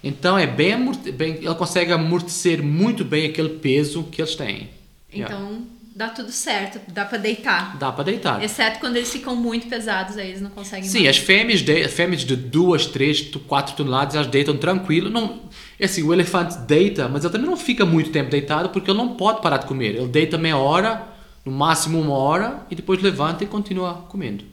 Então 0.02 0.38
é 0.38 0.46
bem, 0.46 0.76
bem, 1.12 1.34
ele 1.34 1.54
consegue 1.54 1.92
amortecer 1.92 2.62
muito 2.62 3.04
bem 3.04 3.26
aquele 3.26 3.50
peso 3.50 4.04
que 4.04 4.20
eles 4.22 4.34
têm. 4.34 4.70
Yeah. 5.12 5.34
Então 5.34 5.66
dá 5.94 6.08
tudo 6.08 6.32
certo, 6.32 6.80
dá 6.90 7.04
pra 7.04 7.18
deitar. 7.18 7.76
Dá 7.78 7.92
para 7.92 8.04
deitar. 8.04 8.42
Exceto 8.42 8.80
quando 8.80 8.96
eles 8.96 9.10
ficam 9.10 9.36
muito 9.36 9.66
pesados, 9.68 10.16
aí 10.16 10.28
eles 10.28 10.40
não 10.40 10.50
conseguem 10.50 10.88
Sim, 10.88 11.04
mais. 11.04 11.16
as 11.16 11.22
fêmeas 11.22 11.60
de, 11.60 11.88
fêmeas 11.88 12.22
de 12.22 12.34
2, 12.34 12.86
3, 12.86 13.30
4 13.46 13.76
toneladas, 13.76 14.14
elas 14.14 14.26
deitam 14.26 14.56
tranquilo. 14.56 15.08
Não, 15.10 15.40
é 15.78 15.86
assim, 15.86 16.02
o 16.02 16.12
elefante 16.12 16.56
deita, 16.58 17.08
mas 17.08 17.24
ele 17.24 17.32
também 17.32 17.48
não 17.48 17.56
fica 17.56 17.84
muito 17.84 18.10
tempo 18.10 18.30
deitado 18.30 18.68
porque 18.68 18.90
ele 18.90 18.98
não 18.98 19.16
pode 19.16 19.42
parar 19.42 19.58
de 19.58 19.66
comer. 19.66 19.96
Ele 19.96 20.08
deita 20.08 20.38
meia 20.38 20.56
hora, 20.56 21.08
no 21.44 21.52
máximo 21.52 22.00
uma 22.00 22.14
hora, 22.14 22.66
e 22.70 22.74
depois 22.74 23.02
levanta 23.02 23.44
e 23.44 23.46
continua 23.46 24.06
comendo. 24.08 24.44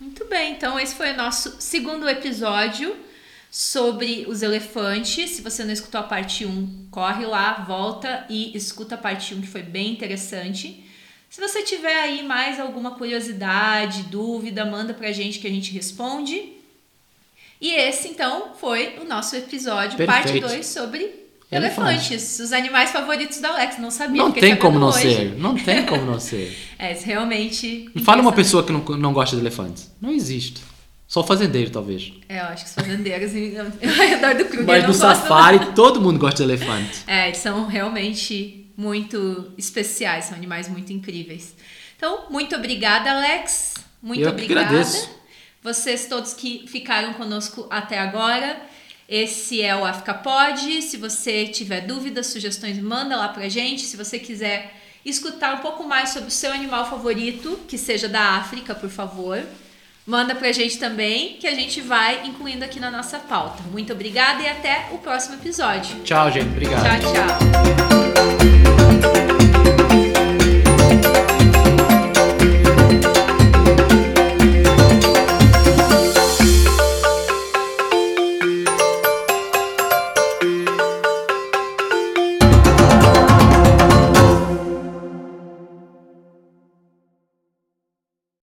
Muito 0.00 0.24
bem, 0.26 0.52
então 0.52 0.78
esse 0.78 0.94
foi 0.94 1.12
o 1.12 1.16
nosso 1.16 1.56
segundo 1.60 2.08
episódio 2.08 2.94
sobre 3.50 4.26
os 4.28 4.42
elefantes. 4.42 5.30
Se 5.30 5.42
você 5.42 5.64
não 5.64 5.72
escutou 5.72 6.00
a 6.00 6.04
parte 6.04 6.44
1, 6.44 6.88
corre 6.90 7.26
lá, 7.26 7.64
volta 7.66 8.26
e 8.28 8.56
escuta 8.56 8.94
a 8.94 8.98
parte 8.98 9.34
1, 9.34 9.40
que 9.40 9.48
foi 9.48 9.62
bem 9.62 9.90
interessante. 9.92 10.84
Se 11.30 11.40
você 11.40 11.62
tiver 11.62 12.00
aí 12.00 12.22
mais 12.22 12.60
alguma 12.60 12.92
curiosidade, 12.92 14.04
dúvida, 14.04 14.64
manda 14.64 14.94
pra 14.94 15.12
gente 15.12 15.38
que 15.38 15.46
a 15.46 15.50
gente 15.50 15.72
responde. 15.72 16.57
E 17.60 17.74
esse, 17.74 18.08
então, 18.08 18.52
foi 18.60 18.98
o 19.00 19.04
nosso 19.04 19.34
episódio, 19.36 19.96
parte 20.06 20.24
Perfeito. 20.32 20.46
2, 20.48 20.66
sobre 20.66 21.28
Elefantes. 21.50 22.10
elefantes. 22.10 22.38
Os 22.40 22.52
animais 22.52 22.90
favoritos 22.90 23.40
da 23.40 23.48
Alex. 23.50 23.78
Não 23.78 23.90
sabia. 23.90 24.22
Não 24.22 24.30
tem 24.30 24.54
como 24.56 24.78
sabendo 24.78 24.80
não 24.80 24.88
hoje. 24.88 25.16
ser. 25.16 25.38
Não 25.38 25.54
tem 25.56 25.86
como 25.86 26.04
não 26.04 26.20
ser. 26.20 26.56
É, 26.80 26.92
realmente. 26.92 27.90
Me 27.92 28.04
fala 28.04 28.22
uma 28.22 28.30
pessoa 28.32 28.62
que 28.62 28.70
não, 28.70 28.78
não 28.96 29.12
gosta 29.12 29.34
de 29.34 29.42
elefantes. 29.42 29.90
Não 30.00 30.12
existe. 30.12 30.62
Só 31.08 31.24
fazendeiro, 31.24 31.70
talvez. 31.70 32.12
É, 32.28 32.38
eu 32.38 32.44
acho 32.44 32.64
que 32.64 32.68
os 32.68 32.74
fazendeiros 32.74 33.32
ao 33.34 33.90
redor 34.06 34.34
do 34.36 34.44
Kruger 34.44 34.66
Mas 34.66 34.82
não 34.82 34.88
no 34.90 34.94
safari, 34.94 35.72
todo 35.74 36.00
mundo 36.00 36.20
gosta 36.20 36.36
de 36.36 36.52
elefante. 36.52 36.98
não. 37.04 37.12
É, 37.12 37.26
eles 37.28 37.38
são 37.38 37.66
realmente 37.66 38.70
muito 38.76 39.50
especiais, 39.58 40.26
são 40.26 40.36
animais 40.36 40.68
muito 40.68 40.92
incríveis. 40.92 41.54
Então, 41.96 42.26
muito 42.30 42.54
obrigada, 42.54 43.10
Alex. 43.10 43.74
Muito 44.00 44.20
Eu 44.20 44.26
que 44.28 44.42
obrigada. 44.44 44.66
agradeço. 44.68 45.10
Vocês 45.62 46.06
todos 46.06 46.34
que 46.34 46.66
ficaram 46.68 47.14
conosco 47.14 47.66
até 47.70 47.98
agora. 47.98 48.60
Esse 49.08 49.62
é 49.62 49.74
o 49.74 49.84
África 49.84 50.14
Pod. 50.14 50.82
Se 50.82 50.96
você 50.96 51.46
tiver 51.46 51.82
dúvidas, 51.82 52.26
sugestões, 52.26 52.78
manda 52.78 53.16
lá 53.16 53.28
pra 53.28 53.48
gente. 53.48 53.82
Se 53.82 53.96
você 53.96 54.18
quiser 54.18 54.74
escutar 55.04 55.54
um 55.54 55.58
pouco 55.58 55.84
mais 55.84 56.10
sobre 56.10 56.28
o 56.28 56.32
seu 56.32 56.52
animal 56.52 56.88
favorito, 56.88 57.58
que 57.66 57.78
seja 57.78 58.08
da 58.08 58.36
África, 58.36 58.74
por 58.74 58.90
favor, 58.90 59.42
manda 60.06 60.34
pra 60.34 60.52
gente 60.52 60.78
também, 60.78 61.38
que 61.38 61.46
a 61.46 61.54
gente 61.54 61.80
vai 61.80 62.26
incluindo 62.26 62.64
aqui 62.64 62.78
na 62.78 62.90
nossa 62.90 63.18
pauta. 63.18 63.62
Muito 63.64 63.92
obrigada 63.92 64.42
e 64.42 64.48
até 64.48 64.88
o 64.92 64.98
próximo 64.98 65.36
episódio. 65.36 66.00
Tchau, 66.02 66.30
gente. 66.30 66.48
Obrigado. 66.48 67.00
Tchau, 67.00 67.12
tchau. 67.12 69.37